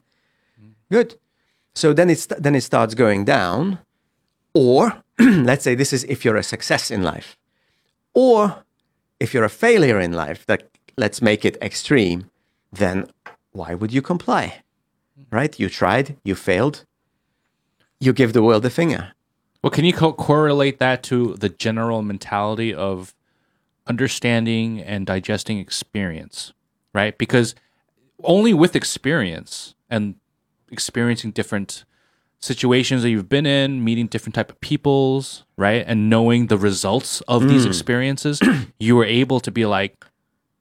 [0.91, 1.14] good.
[1.74, 3.78] So then it's then it starts going down,
[4.55, 7.37] or let's say this is if you're a success in life,
[8.14, 8.64] or
[9.21, 10.45] if you're a failure in life.
[10.47, 12.31] That let's make it extreme.
[12.73, 13.09] Then
[13.53, 14.62] why would you comply?
[15.31, 15.59] Right?
[15.59, 16.85] You tried, you failed.
[17.99, 19.12] You give the world a finger.
[19.62, 23.14] Well, can you co- correlate that to the general mentality of
[23.87, 26.53] understanding and digesting experience,
[26.93, 27.17] right?
[27.17, 27.55] Because
[28.23, 30.17] only with experience and
[30.71, 31.85] experiencing different
[32.41, 37.20] situations that you've been in, meeting different type of peoples, right, and knowing the results
[37.22, 37.68] of these Mm.
[37.68, 38.41] experiences,
[38.78, 40.05] you were able to be like,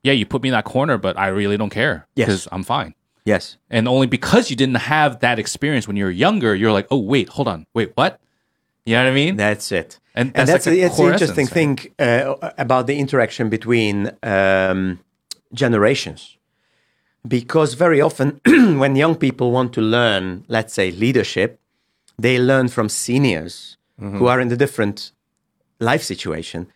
[0.03, 2.27] yeah, you put me in that corner, but I really don't care Yes.
[2.27, 2.93] because I'm fine.
[3.25, 3.57] Yes.
[3.69, 6.97] And only because you didn't have that experience when you were younger, you're like, oh
[6.99, 8.19] wait, hold on, wait, what?
[8.85, 9.35] You know what I mean?
[9.35, 9.99] That's it.
[10.13, 13.49] And And, that's that's, like a it's the core interesting thing uh, about the interaction
[13.49, 14.99] between um,
[15.53, 16.37] generations.
[17.27, 18.39] Because very often,
[18.79, 21.59] when young people want to learn, let's say, leadership,
[22.17, 24.25] they learn from seniors who mm-hmm.
[24.25, 25.11] are in a different
[25.79, 26.67] life situation.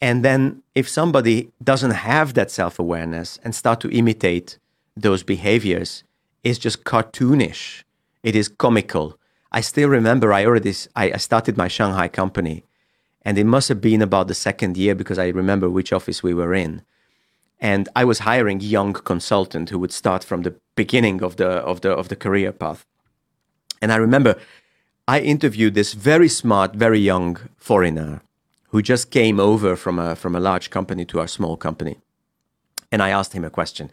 [0.00, 4.58] And then, if somebody doesn't have that self awareness and start to imitate
[4.96, 6.02] those behaviors,
[6.42, 7.84] it's just cartoonish.
[8.22, 9.18] It is comical.
[9.52, 12.64] I still remember I already I, I started my Shanghai company,
[13.22, 16.34] and it must have been about the second year because I remember which office we
[16.34, 16.82] were in.
[17.60, 21.82] And I was hiring young consultant who would start from the beginning of the of
[21.82, 22.84] the of the career path.
[23.80, 24.36] And I remember
[25.08, 28.22] I interviewed this very smart, very young foreigner
[28.68, 31.96] who just came over from a from a large company to our small company.
[32.90, 33.90] And I asked him a question.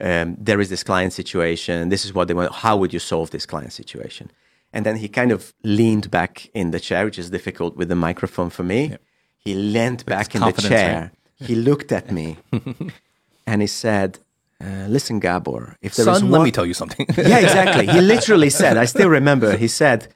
[0.00, 1.88] Um, there is this client situation.
[1.88, 2.52] This is what they want.
[2.52, 4.30] How would you solve this client situation?
[4.72, 7.96] And then he kind of leaned back in the chair, which is difficult with the
[7.96, 8.96] microphone for me.
[9.38, 11.12] He leaned back in the chair.
[11.36, 12.36] He looked at me
[13.46, 14.18] and he said,
[14.60, 17.06] uh, "Listen, Gabor, if there is Son, one, let me tell you something.
[17.16, 17.86] yeah, exactly.
[17.86, 20.08] He literally said, I still remember, he said,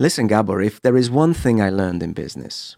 [0.00, 2.76] Listen, Gabor, if there is one thing I learned in business,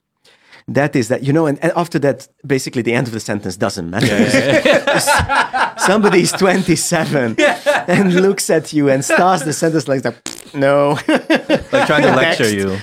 [0.66, 3.59] that is that, you know, and, and after that, basically the end of the sentence
[3.59, 4.16] doesn't matter.
[5.79, 7.37] Somebody's 27
[7.89, 10.16] and looks at you and starts the sentence like that.
[10.55, 10.91] No.
[11.09, 12.79] like trying to lecture you.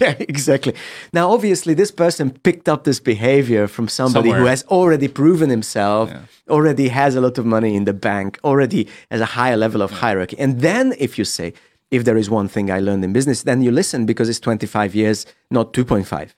[0.00, 0.74] yeah, exactly.
[1.14, 6.12] Now, obviously, this person picked up this behavior from somebody who has already proven himself,
[6.48, 9.90] already has a lot of money in the bank, already has a higher level of
[9.90, 10.38] hierarchy.
[10.38, 11.54] And then, if you say,
[11.90, 14.94] if there is one thing I learned in business, then you listen because it's 25
[14.94, 16.34] years, not 2.5.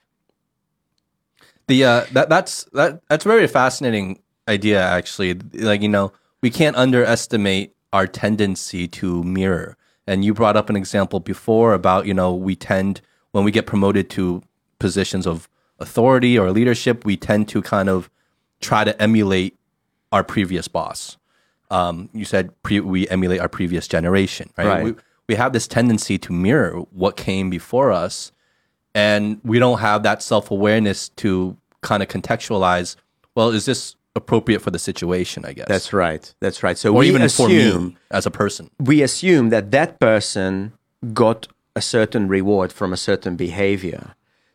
[1.67, 5.35] The uh, that that's that that's a very fascinating idea actually.
[5.35, 9.77] Like you know, we can't underestimate our tendency to mirror.
[10.07, 13.67] And you brought up an example before about you know we tend when we get
[13.67, 14.43] promoted to
[14.81, 15.49] positions of
[15.79, 18.11] authority or leadership, we tend to kind of
[18.61, 19.57] try to emulate
[20.13, 21.17] our previous boss.
[21.71, 24.67] Um, you said pre- we emulate our previous generation, right?
[24.67, 24.85] Right.
[24.85, 24.95] We,
[25.31, 26.73] we have this tendency to mirror
[27.03, 28.33] what came before us
[28.97, 32.97] and we don't have that self-awareness to kind of contextualize
[33.37, 36.25] well is this appropriate for the situation i guess That's right.
[36.41, 36.77] That's right.
[36.77, 40.73] So or we even for me assume, as a person we assume that that person
[41.15, 44.03] got a certain reward from a certain behavior.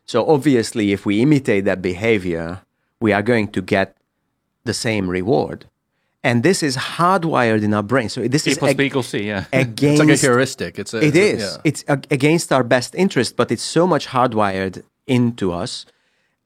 [0.04, 2.60] So obviously, if we imitate that behavior,
[3.00, 3.96] we are going to get
[4.64, 5.58] the same reward.
[6.26, 8.08] And this is hardwired in our brain.
[8.08, 9.44] So this A is plus ag- B equals C, yeah.
[9.52, 11.56] it's against like a heuristic it's a, it it's a- yeah.
[11.68, 15.86] It's ag- against our best interest, but it's so much hardwired into us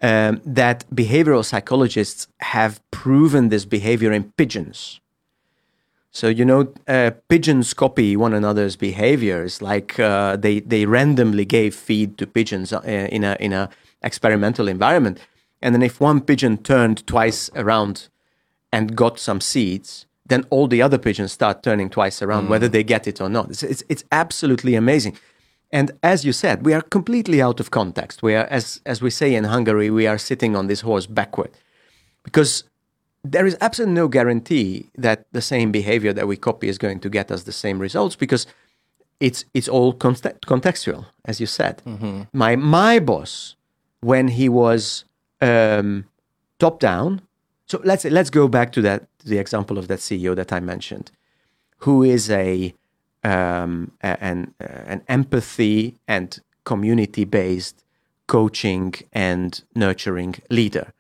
[0.03, 5.01] um, that behavioral psychologists have proven this behavior in pigeons.
[6.11, 9.63] So you know, uh, pigeons copy one another's behaviors.
[9.63, 12.81] Like uh, they they randomly gave feed to pigeons uh,
[13.17, 13.69] in a in a
[14.03, 15.17] experimental environment,
[15.63, 18.09] and then if one pigeon turned twice around
[18.73, 22.85] and got some seeds, then all the other pigeons start turning twice around, whether they
[22.85, 23.51] get it or not.
[23.51, 25.19] It's, it's it's absolutely amazing.
[25.73, 28.23] And as you said, we are completely out of context.
[28.23, 31.51] We are, as as we say in Hungary, we are sitting on this horse backward,
[32.23, 32.65] because
[33.25, 37.11] there is absolutely no guarantee that the same behavior that we copy is going to
[37.11, 38.47] get us the same results because
[39.19, 41.83] it's it's all context, contextual, as you said.
[42.33, 43.57] My my boss,
[44.01, 45.05] when he was
[45.41, 46.05] um,
[46.59, 47.21] top down,
[47.71, 51.13] so let's let's go back to that the example of that CEO that I mentioned,
[51.85, 52.75] who is a
[53.23, 57.85] um, an an empathy and community based
[58.27, 60.93] coaching and nurturing leader.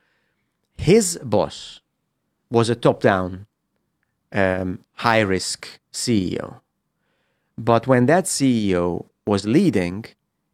[0.77, 1.81] His boss
[2.51, 3.47] was a top down,
[4.31, 6.61] um, high risk CEO.
[7.59, 10.05] But when that CEO was leading,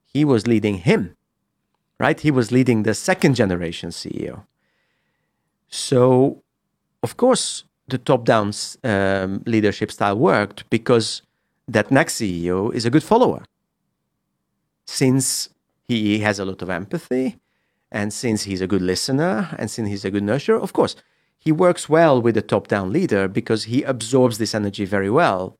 [0.06, 1.14] he was leading him,
[2.00, 2.18] right?
[2.18, 4.44] He was leading the second generation CEO.
[5.68, 6.42] So,
[7.02, 8.52] of course, the top down
[8.84, 11.22] um, leadership style worked because
[11.68, 13.44] that next CEO is a good follower.
[14.86, 15.50] Since
[15.88, 17.38] he has a lot of empathy,
[17.90, 20.96] and since he's a good listener, and since he's a good nurturer, of course,
[21.38, 25.56] he works well with the top down leader because he absorbs this energy very well.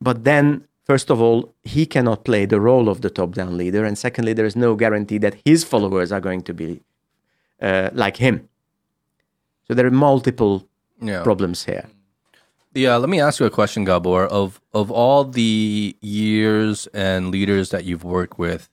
[0.00, 3.84] But then, first of all, he cannot play the role of the top down leader.
[3.84, 6.82] And secondly, there is no guarantee that his followers are going to be
[7.60, 8.48] uh, like him.
[9.68, 10.64] So there are multiple
[11.00, 11.22] Yeah.
[11.22, 11.84] problems here.
[12.74, 14.26] Yeah, let me ask you a question, Gabor.
[14.26, 18.68] Of of all the years and leaders that you've worked with,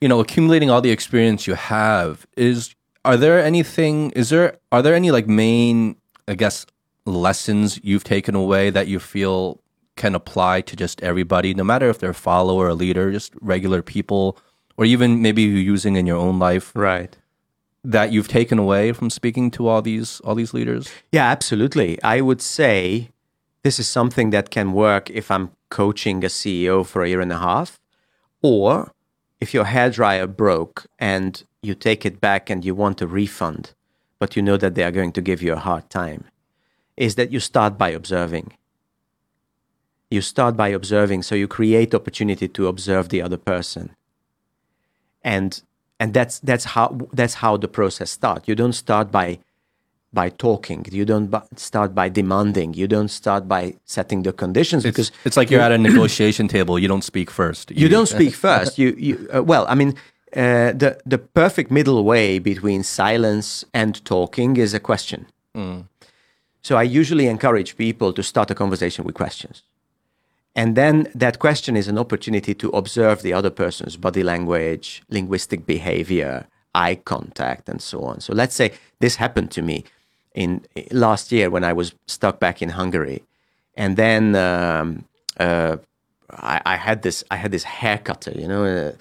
[0.00, 2.74] you know, accumulating all the experience you have, is
[3.04, 5.96] are there anything is there are there any like main
[6.28, 6.66] I guess
[7.06, 9.60] lessons you've taken away that you feel
[9.96, 13.82] can apply to just everybody, no matter if they're a follower, a leader, just regular
[13.82, 14.36] people,
[14.76, 17.16] or even maybe you're using in your own life Right.
[17.82, 20.88] That you've taken away from speaking to all these all these leaders?
[21.12, 22.02] Yeah, absolutely.
[22.02, 23.10] I would say
[23.62, 27.32] this is something that can work if I'm coaching a CEO for a year and
[27.32, 27.80] a half,
[28.42, 28.92] or
[29.40, 33.74] if your hairdryer broke and you take it back and you want a refund,
[34.18, 36.24] but you know that they are going to give you a hard time,
[36.96, 38.52] is that you start by observing.
[40.10, 43.94] You start by observing, so you create opportunity to observe the other person
[45.22, 45.62] and
[46.00, 48.48] and that's that's how that's how the process starts.
[48.48, 49.38] You don't start by
[50.12, 50.84] by talking.
[50.90, 52.74] You don't start by demanding.
[52.74, 56.48] You don't start by setting the conditions It's, because it's like you're at a negotiation
[56.48, 56.78] table.
[56.78, 57.70] You don't speak first.
[57.70, 58.78] you don't speak first.
[58.78, 59.94] You you uh, well, I mean.
[60.36, 65.26] Uh, the the perfect middle way between silence and talking is a question.
[66.62, 69.64] So I usually encourage people to start a conversation with questions.
[70.54, 75.64] And then that question is an opportunity to observe the other person's body language, linguistic
[75.64, 78.20] behavior, eye contact, and so on.
[78.20, 79.84] So let's say this happened to me
[80.34, 83.22] in last year when I was stuck back in Hungary,
[83.76, 85.04] and then um,
[85.38, 85.76] uh,
[86.30, 88.92] I, I had this I had this hair cutter, you know, uh,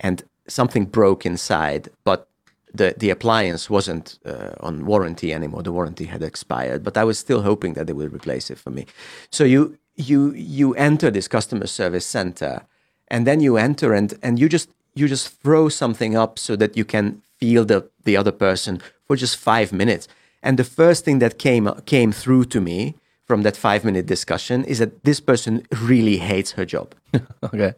[0.00, 2.28] and something broke inside, but
[2.72, 5.62] the the appliance wasn't uh, on warranty anymore.
[5.62, 8.70] The warranty had expired, but I was still hoping that they would replace it for
[8.70, 8.86] me.
[9.30, 12.62] So you you you enter this customer service center,
[13.08, 16.76] and then you enter and and you just you just throw something up so that
[16.76, 20.08] you can feel the the other person for just five minutes.
[20.42, 22.94] And the first thing that came came through to me
[23.30, 26.94] from that five minute discussion is that this person really hates her job.
[27.42, 27.74] Okay.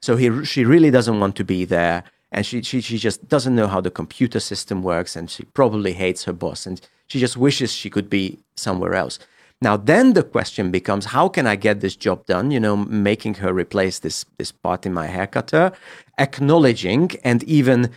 [0.00, 2.04] So he, she really doesn't want to be there.
[2.30, 5.16] And she, she, she just doesn't know how the computer system works.
[5.16, 6.66] And she probably hates her boss.
[6.66, 9.18] And she just wishes she could be somewhere else.
[9.62, 12.50] Now, then the question becomes how can I get this job done?
[12.50, 15.72] You know, making her replace this, this part in my hair cutter,
[16.18, 17.90] acknowledging and even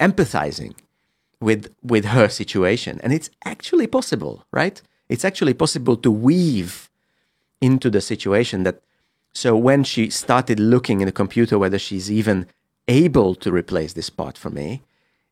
[0.00, 0.74] empathizing
[1.40, 6.90] with with her situation and it's actually possible right it's actually possible to weave
[7.60, 8.80] into the situation that
[9.32, 12.46] so when she started looking in the computer whether she's even
[12.88, 14.82] able to replace this part for me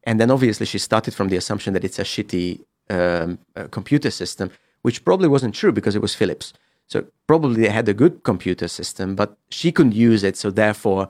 [0.05, 4.11] and then obviously she started from the assumption that it's a shitty um, uh, computer
[4.11, 4.51] system
[4.83, 6.53] which probably wasn't true because it was philips
[6.87, 11.09] so probably they had a good computer system but she couldn't use it so therefore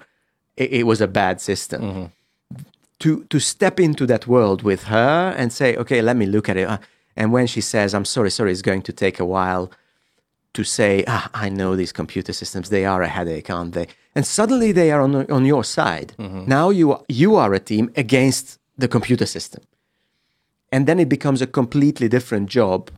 [0.57, 1.81] it, it was a bad system
[2.99, 6.57] to to step into that world with her and say, okay, let me look at
[6.57, 6.69] it.
[6.69, 6.79] Uh,
[7.17, 9.67] And when she says, "I'm sorry, sorry," it's going to take a while
[10.53, 14.25] to say, ah, "I know these computer systems; they are a headache, aren't they?" And
[14.27, 16.09] suddenly they are on on your side.
[16.47, 19.63] Now you are, you are a team against the computer system,
[20.73, 22.91] and then it becomes a completely different job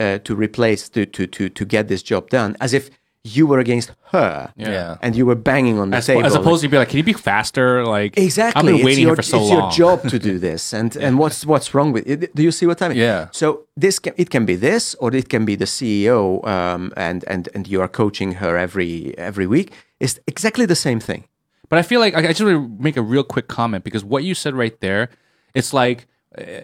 [0.00, 2.90] uh, to replace to, to to to get this job done, as if
[3.24, 4.96] you were against her, Yeah.
[5.00, 6.26] and you were banging on the As, table.
[6.26, 7.84] as opposed to be like, can you be faster?
[7.86, 8.58] Like Exactly.
[8.58, 9.58] I've been It's waiting your, here for so it's long.
[9.60, 12.34] your job to do this, and and what's what's wrong with it?
[12.34, 12.98] Do you see what I mean?
[12.98, 13.28] Yeah.
[13.30, 17.24] So this can, it can be this, or it can be the CEO, um, and
[17.28, 19.70] and and you are coaching her every every week.
[20.00, 21.22] It's exactly the same thing.
[21.68, 24.04] But I feel like I I just want to make a real quick comment because
[24.04, 25.08] what you said right there,
[25.54, 26.06] it's like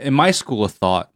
[0.02, 1.06] in my school of thought,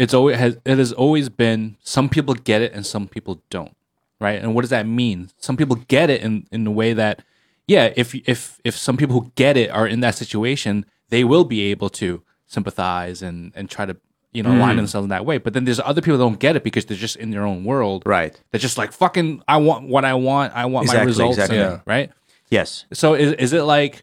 [0.00, 3.76] it's always has it has always been some people get it and some people don't,
[4.18, 4.40] right?
[4.40, 5.30] And what does that mean?
[5.36, 7.22] Some people get it in in the way that,
[7.66, 11.44] yeah, if if if some people who get it are in that situation, they will
[11.44, 13.94] be able to sympathize and and try to
[14.32, 14.78] you know align mm.
[14.78, 15.36] themselves in that way.
[15.36, 17.64] But then there's other people that don't get it because they're just in their own
[17.64, 18.40] world, Right.
[18.50, 19.42] They're just like fucking.
[19.46, 20.56] I want what I want.
[20.56, 21.58] I want my results, exactly.
[21.58, 21.80] Yeah.
[21.84, 22.10] right?
[22.48, 22.86] Yes.
[22.94, 24.02] So is is it like?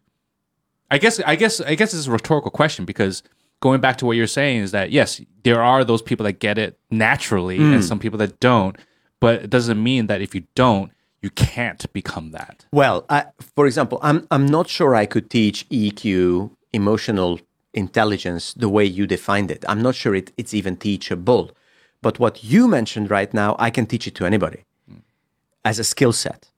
[0.92, 3.24] I guess I guess I guess it's a rhetorical question because
[3.60, 6.58] going back to what you're saying is that yes, there are those people that get
[6.58, 7.84] it naturally and mm.
[7.84, 8.76] some people that don't,
[9.20, 10.92] but it doesn't mean that if you don't,
[11.22, 12.66] you can't become that.
[12.72, 17.40] Well, I, for example, I'm I'm not sure I could teach EQ, emotional
[17.74, 19.64] intelligence, the way you defined it.
[19.68, 21.52] I'm not sure it, it's even teachable.
[22.02, 25.02] But what you mentioned right now, I can teach it to anybody mm.
[25.66, 26.50] as a skill set.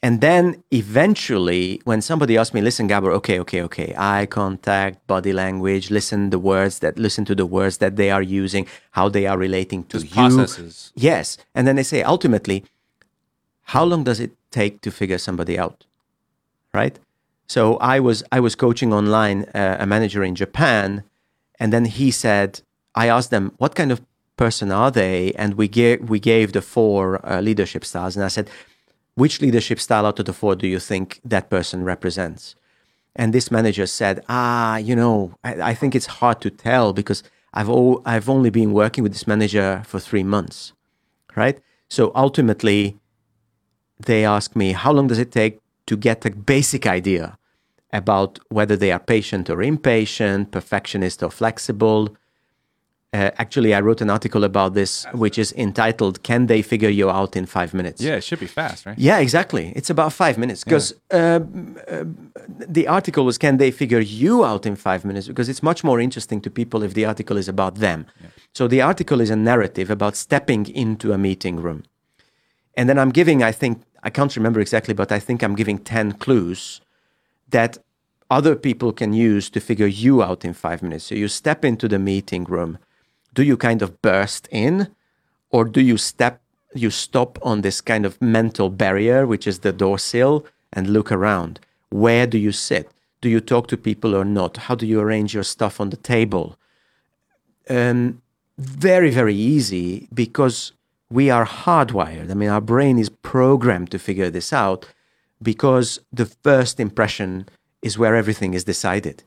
[0.00, 5.32] And then eventually, when somebody asks me, listen, Gabor, okay, okay, okay, eye contact, body
[5.32, 9.26] language, listen the words that listen to the words that they are using, how they
[9.26, 10.14] are relating to Just you.
[10.14, 10.92] processes.
[10.94, 11.36] Yes.
[11.52, 12.64] And then they say, ultimately,
[13.62, 15.84] how long does it take to figure somebody out?
[16.72, 16.98] Right?
[17.48, 21.02] So I was I was coaching online uh, a manager in Japan,
[21.58, 22.60] and then he said,
[22.94, 24.00] I asked them, what kind of
[24.36, 25.32] person are they?
[25.32, 28.48] And we gave we gave the four uh, leadership styles, and I said,
[29.18, 32.54] which leadership style out of the four do you think that person represents?
[33.16, 37.22] And this manager said, ah, you know, I, I think it's hard to tell because
[37.52, 37.70] I've
[38.04, 40.72] I've only been working with this manager for three months,
[41.34, 41.58] right?
[41.88, 42.98] So ultimately,
[43.98, 47.38] they ask me, how long does it take to get a basic idea
[47.92, 52.16] about whether they are patient or impatient, perfectionist or flexible?
[53.14, 57.08] Uh, actually, I wrote an article about this, which is entitled "Can They Figure You
[57.08, 58.98] Out in Five Minutes?" Yeah, it should be fast, right?
[58.98, 59.72] Yeah, exactly.
[59.74, 62.04] It's about five minutes because um, uh,
[62.68, 65.98] the article was "Can they figure you out in five minutes?" Because it's much more
[66.00, 68.04] interesting to people if the article is about them.
[68.52, 71.84] So the article is a narrative about stepping into a meeting room,
[72.76, 75.78] and then I'm giving, I think, I can't remember exactly, but I think I'm giving
[75.78, 76.82] ten clues
[77.48, 77.78] that
[78.30, 81.04] other people can use to figure you out in five minutes.
[81.04, 82.76] So you step into the meeting room.
[83.38, 84.88] Do you kind of burst in,
[85.50, 86.40] or do you step
[86.74, 91.12] you stop on this kind of mental barrier which is the door sill and look
[91.12, 91.60] around?
[91.88, 92.90] Where do you sit?
[93.20, 94.56] Do you talk to people or not?
[94.66, 96.56] How do you arrange your stuff on the table?
[97.70, 98.22] Um,
[98.58, 100.72] very very easy because
[101.08, 102.32] we are hardwired.
[102.32, 104.92] I mean our brain is programmed to figure this out
[105.40, 107.48] because the first impression
[107.82, 109.22] is where everything is decided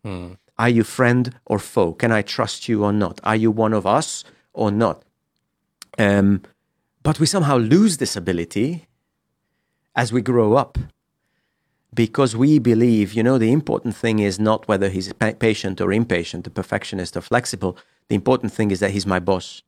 [0.64, 3.86] are you friend or foe can i trust you or not are you one of
[3.86, 4.98] us or not
[5.98, 6.42] um,
[7.04, 8.88] but we somehow lose this ability
[9.96, 10.78] as we grow up
[11.94, 15.92] because we believe, you know, the important thing is not whether he's pa- patient or
[15.92, 17.78] impatient, a perfectionist or flexible.
[18.08, 19.64] The important thing is that he's my boss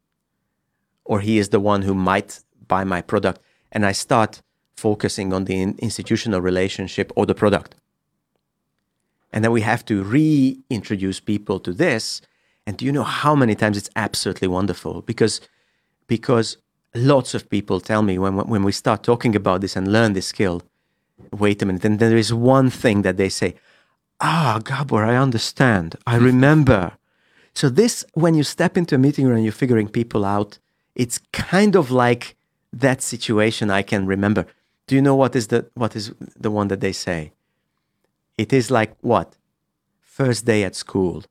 [1.04, 3.42] or he is the one who might buy my product.
[3.72, 4.42] And I start
[4.78, 7.76] focusing on the in- institutional relationship or the product.
[9.34, 12.22] And then we have to reintroduce people to this.
[12.66, 15.02] And do you know how many times it's absolutely wonderful?
[15.02, 15.42] Because
[16.08, 16.58] because
[16.94, 20.28] lots of people tell me when when we start talking about this and learn this
[20.28, 20.62] skill,
[21.32, 23.56] wait a minute, and there is one thing that they say,
[24.22, 26.94] ah, Gabor, I understand, I remember.
[27.56, 30.60] So this, when you step into a meeting room and you're figuring people out,
[30.96, 32.36] it's kind of like
[32.72, 34.46] that situation I can remember.
[34.88, 37.32] Do you know what is the what is the one that they say?
[38.38, 39.38] It is like what?
[40.02, 41.24] First day at school.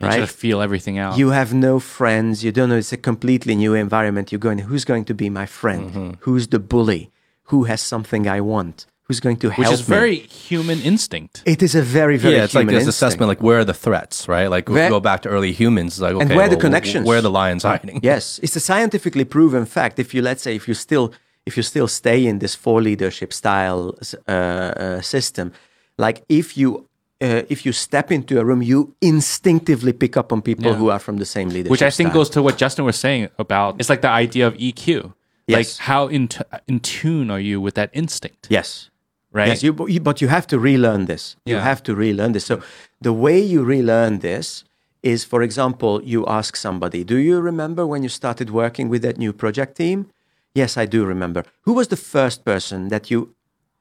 [0.00, 0.20] You try Right?
[0.20, 1.16] to feel everything out.
[1.18, 2.42] You have no friends.
[2.44, 2.76] You don't know.
[2.76, 4.32] It's a completely new environment.
[4.32, 5.90] You're going, who's going to be my friend?
[5.90, 6.10] Mm-hmm.
[6.20, 7.10] Who's the bully?
[7.44, 8.86] Who has something I want?
[9.06, 9.94] Who's going to which help Which is me?
[9.96, 11.42] very human instinct.
[11.44, 12.88] It is a very, very yeah, it's like this instinct.
[12.96, 14.48] assessment, like where are the threats, right?
[14.48, 17.06] Like we Where- go back to early humans, like okay, And where the well, connections?
[17.06, 18.00] where are the lions hiding?
[18.02, 19.98] Yes, it's a scientifically proven fact.
[19.98, 21.12] If you let's say if you still
[21.46, 23.94] if you still stay in this four leadership style
[24.26, 25.52] uh, uh, system,
[25.98, 26.86] like if you
[27.20, 30.74] uh, if you step into a room, you instinctively pick up on people Yeah.
[30.78, 31.70] who are from the same leadership.
[31.70, 32.20] which I think style.
[32.20, 35.12] goes to what Justin was saying about it's like the idea of EQ.
[35.46, 35.56] Yes.
[35.58, 38.90] Like how in t- in tune are you with that instinct, yes.
[39.32, 39.48] right?
[39.48, 41.36] Yes, you, you- but you have to relearn this.
[41.46, 42.46] You have to relearn this.
[42.46, 42.62] So
[43.00, 44.64] the way you relearn this
[45.02, 49.18] is, for example, you ask somebody, Do you remember when you started working with that
[49.18, 50.06] new project team?
[50.54, 51.42] Yes, I do remember.
[51.62, 53.34] Who was the first person that you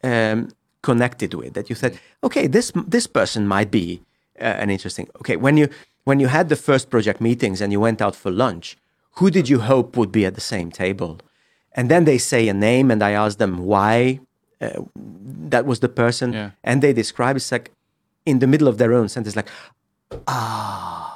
[0.04, 0.50] um,
[0.82, 4.02] connected with that you said, okay, this this person might be
[4.42, 5.08] uh, an interesting.
[5.22, 5.68] Okay, when you
[6.04, 8.78] when you had the first project meetings and you went out for lunch,
[9.20, 11.20] who did you hope would be at the same table?
[11.76, 14.20] And then they say a name, and I ask them why
[14.62, 14.82] uh,
[15.50, 16.50] that was the person, Yeah.
[16.64, 17.72] and they describe it's like
[18.26, 19.50] in the middle of their own sentence, like,
[20.28, 21.13] ah.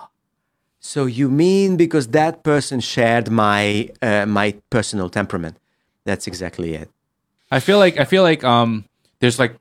[0.79, 5.57] So you mean because that person shared my uh, my personal temperament?
[6.05, 6.89] That's exactly it.
[7.51, 8.85] I feel like I feel like um
[9.19, 9.55] there's like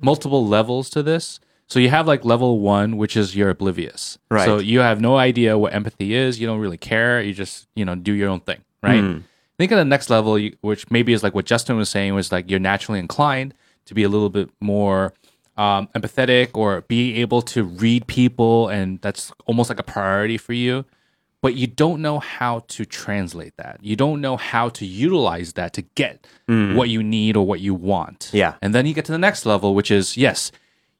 [0.00, 1.40] multiple levels to this.
[1.66, 4.18] So you have like level one, which is you're oblivious.
[4.30, 4.46] Right.
[4.46, 6.40] So you have no idea what empathy is.
[6.40, 7.20] You don't really care.
[7.20, 9.02] You just you know do your own thing, right?
[9.04, 9.22] I
[9.58, 12.48] think of the next level, which maybe is like what Justin was saying, was like
[12.50, 13.54] you're naturally inclined
[13.86, 15.12] to be a little bit more
[15.58, 20.54] um, empathetic or be able to read people, and that's almost like a priority for
[20.54, 20.84] you.
[21.40, 23.78] But you don't know how to translate that.
[23.80, 27.74] You don't know how to utilize that to get what you need or what you
[27.74, 28.30] want.
[28.32, 28.54] Yeah.
[28.60, 30.50] And then you get to the next level, which is yes,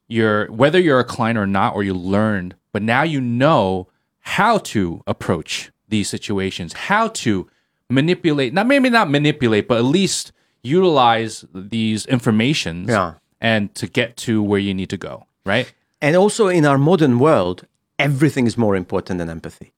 [0.07, 3.87] you're whether you're a client or not, or you learned, but now you know
[4.19, 7.49] how to approach these situations, how to
[7.89, 10.31] manipulate, not maybe not manipulate, but at least
[10.63, 13.13] utilize these informations Yeah.
[13.41, 15.25] And to get to where you need to go.
[15.45, 15.73] Right?
[16.01, 17.65] And also in our modern world,
[17.97, 19.73] everything is more important than empathy.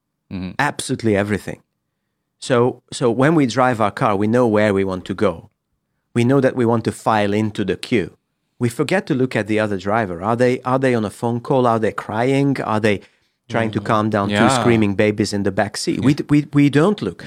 [0.59, 1.61] Absolutely everything.
[2.39, 5.49] So, so when we drive our car, we know where we want to go.
[6.13, 8.17] We know that we want to file into the queue.
[8.59, 10.21] We forget to look at the other driver.
[10.21, 11.65] Are they are they on a phone call?
[11.67, 12.61] Are they crying?
[12.61, 13.01] Are they
[13.49, 15.99] trying to calm down two screaming babies in the back seat?
[16.05, 17.25] We, we, we don't look.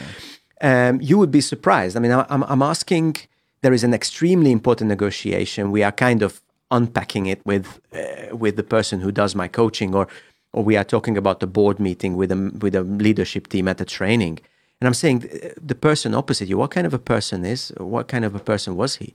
[0.61, 1.97] Um, you would be surprised.
[1.97, 3.17] I mean, I'm, I'm asking,
[3.65, 5.71] there is an extremely important negotiation.
[5.73, 9.95] We are kind of unpacking it with, uh, with the person who does my coaching,
[9.95, 10.07] or,
[10.53, 13.81] or we are talking about the board meeting with a, with a leadership team at
[13.81, 14.39] a training.
[14.81, 18.07] And I'm saying, uh, the person opposite you, what kind of a person is, what
[18.07, 19.15] kind of a person was he?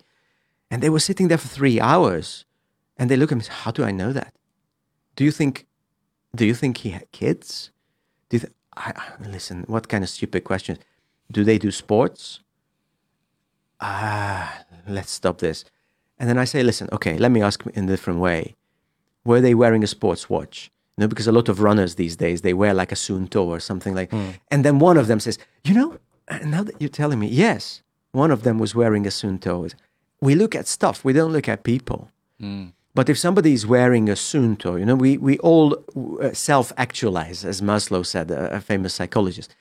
[0.71, 2.45] And they were sitting there for three hours
[2.97, 4.33] and they look at me, how do I know that?
[5.15, 5.67] Do you think,
[6.35, 7.69] do you think he had kids?
[8.29, 10.79] Do you th- I, I- listen, what kind of stupid questions?
[11.31, 12.39] Do they do sports?
[13.81, 15.65] Ah, let's stop this.
[16.17, 18.55] And then I say, listen, okay, let me ask in a different way.
[19.23, 20.69] Were they wearing a sports watch?
[20.97, 23.59] You know, because a lot of runners these days, they wear like a Suunto or
[23.59, 24.11] something like
[24.51, 25.97] And then one of them says, you know,
[26.43, 29.73] now that you're telling me, yes, one of them was wearing a Suunto.
[30.21, 32.09] We look at stuff, we don't look at people.
[32.95, 35.77] But if somebody is wearing a Suunto, you know, we, we all
[36.21, 39.55] uh, self actualize, as Maslow said, a, a famous psychologist.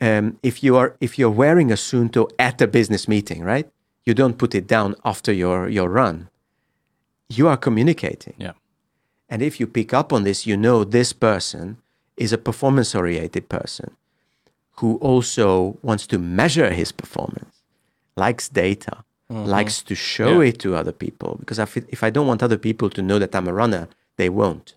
[0.00, 3.68] Um, if you are if you're wearing a Suunto at a business meeting, right?
[4.04, 6.28] You don't put it down after your, your run.
[7.28, 8.34] You are communicating.
[8.38, 8.52] Yeah.
[9.28, 11.76] And if you pick up on this, you know this person
[12.16, 13.96] is a performance oriented person
[14.76, 17.56] who also wants to measure his performance,
[18.16, 20.48] likes data, likes to show Yeah.
[20.48, 21.36] it to other people.
[21.40, 24.30] Because if, if I don't want other people to know that I'm a runner, they
[24.30, 24.74] won't.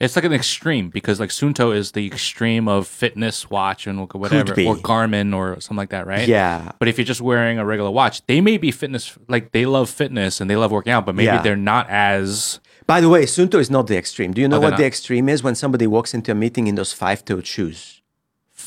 [0.00, 4.54] It's like an extreme because like Suunto is the extreme of fitness watch and whatever,
[4.54, 4.64] be.
[4.64, 6.28] or Garmin or something like that, right?
[6.28, 6.70] Yeah.
[6.78, 9.90] But if you're just wearing a regular watch, they may be fitness, like they love
[9.90, 11.42] fitness and they love working out, but maybe Yeah.
[11.42, 12.60] they're not as.
[12.86, 14.32] By the way, Suunto is not the extreme.
[14.32, 15.42] Do you know oh, they're what the extreme is?
[15.42, 17.24] When somebody walks into a meeting in those five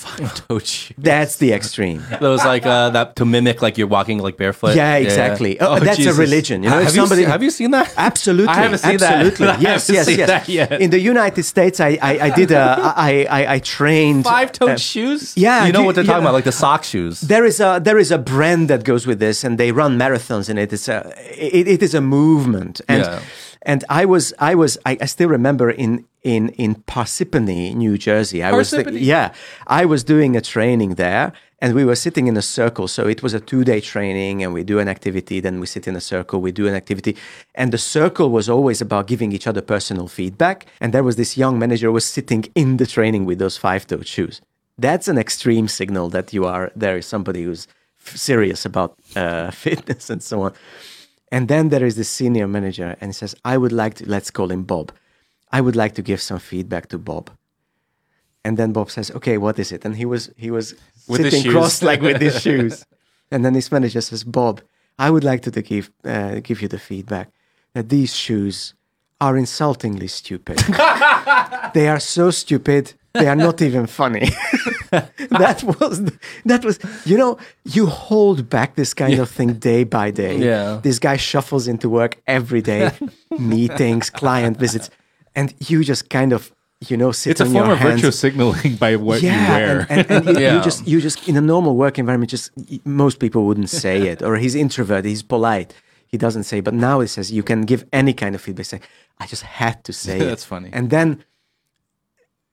[0.48, 0.96] toed shoes.
[0.98, 2.04] That's the extreme.
[2.22, 4.76] Those like uh, that to mimic like you're walking like barefoot.
[4.76, 5.60] Yeah, exactly.
[5.60, 6.18] Oh, that's Jesus.
[6.18, 6.64] a religion.
[6.64, 7.94] You know, have, if you somebody seen, have you seen that?
[7.98, 9.26] Absolutely, I haven't seen that.
[9.26, 9.48] absolutely.
[9.58, 10.50] I Yes, yes, yes.
[10.50, 10.82] yet.
[10.82, 14.70] In the United States, I, I, I did a, I, I, I trained Five toed
[14.72, 15.34] uh, shoes?
[15.38, 16.30] Yeah, you know do- what they're talking yeah.
[16.30, 17.22] about, like the sock shoes.
[17.22, 20.50] There is a there is a brand that goes with this, and they run marathons
[20.50, 20.72] in it.
[20.74, 23.20] It's a it, it is a movement, and Yeah.
[23.64, 28.44] and I was I was I, I still remember in in in Parsippany, New Jersey.
[28.44, 29.34] I was thi- yeah,
[29.68, 32.88] I was doing a training there, and we were sitting in a circle.
[32.88, 35.88] So it was a two day training, and we do an activity, then we sit
[35.88, 37.16] in a circle, we do an activity,
[37.56, 40.66] and the circle was always about giving each other personal feedback.
[40.80, 43.88] And there was this young manager who was sitting in the training with those five
[43.88, 44.42] toed shoes.
[44.78, 47.68] That's an extreme signal that you are there is somebody who's
[48.06, 50.54] f- serious about uh, fitness and so on.
[51.32, 54.30] And then there is the senior manager, and he says, "I would like to let's
[54.32, 54.92] call him Bob.
[55.52, 57.30] I would like to give some feedback to Bob."
[58.44, 60.76] And then Bob says, "Okay, what is it?" And he was he was
[61.08, 62.86] With sitting crossed like with his shoes.
[63.32, 64.62] And then his manager says, "Bob,
[64.98, 67.30] I would like to, to give uh, give you the feedback
[67.74, 68.74] that these shoes
[69.20, 70.58] are insultingly stupid.
[71.74, 72.94] they are so stupid.
[73.14, 74.30] They are not even funny."
[74.92, 76.02] that was
[76.46, 80.38] that was you know you hold back this kind of thing day by day.
[80.38, 80.80] Yeah.
[80.82, 82.92] This guy shuffles into work every day,
[83.40, 84.90] meetings, client visits,
[85.36, 86.52] and you just kind of
[86.90, 87.94] you know, sit It's a form your of hands.
[88.02, 89.86] virtual signaling by what you wear.
[89.88, 90.56] And, and, and you, Yeah.
[90.58, 92.50] you just you just in a normal work environment, just
[92.86, 94.24] most people wouldn't say it.
[94.24, 95.76] Or he's introvert, he's polite,
[96.08, 96.60] he doesn't say.
[96.60, 98.66] But now he says you can give any kind of feedback.
[98.66, 98.80] Say,
[99.20, 100.26] I just had to say it.
[100.26, 100.70] That's funny.
[100.74, 101.24] And then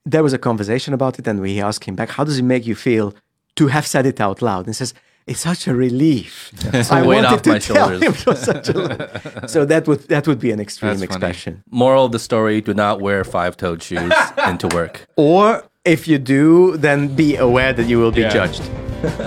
[0.05, 2.67] there was a conversation about it, and we asked him back, "How does it make
[2.67, 3.15] you feel
[3.55, 4.93] to have said it out loud?" And he says.
[5.29, 6.51] It's such a relief.
[6.91, 8.01] I weight wanted off to my tell shoulders.
[8.01, 11.05] him it was such a so that would that would be an extreme That's funny.
[11.13, 11.63] expression.
[11.69, 14.11] Moral of the story: Do not wear five-toed shoes
[14.51, 15.05] into work.
[15.15, 15.43] Or
[15.85, 18.29] if you do, then be aware that you will be Yeah.
[18.39, 18.63] judged.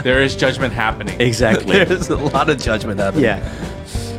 [0.05, 1.19] there is judgment happening.
[1.20, 1.85] Exactly.
[1.85, 3.24] There's a lot of judgment happening.
[3.24, 3.41] yeah.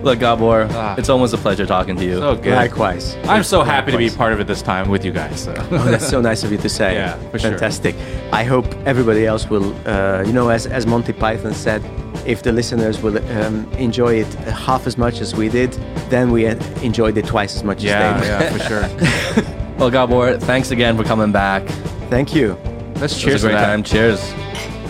[0.03, 0.95] Look, Gabor, Ah.
[0.97, 2.17] it's almost a pleasure talking to you.
[2.19, 2.55] So good.
[2.55, 3.15] Likewise.
[3.23, 4.17] I'm so happy to be Likewise.
[4.17, 5.39] part of it this time with you guys.
[5.43, 5.53] So.
[5.71, 6.95] Oh, that's so nice of you to say.
[6.95, 7.51] Yeah, for sure.
[7.51, 7.95] Fantastic.
[8.33, 11.81] I hope everybody else will, uh, you know, as, as Monty Python said,
[12.25, 14.27] if the listeners will um, enjoy it
[14.67, 15.71] half as much as we did,
[16.09, 18.41] then we uh, enjoyed it twice as much yeah, as they did.
[18.41, 19.53] yeah, for sure.
[19.77, 21.67] Well, Gabor, thanks again for coming back.
[22.09, 22.55] Thank you.
[23.01, 23.65] Let's It cheers was a to great that.
[23.65, 23.83] time.
[23.83, 24.21] Cheers.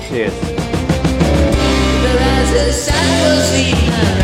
[0.10, 0.34] Cheers.
[2.06, 4.23] As the sun will see,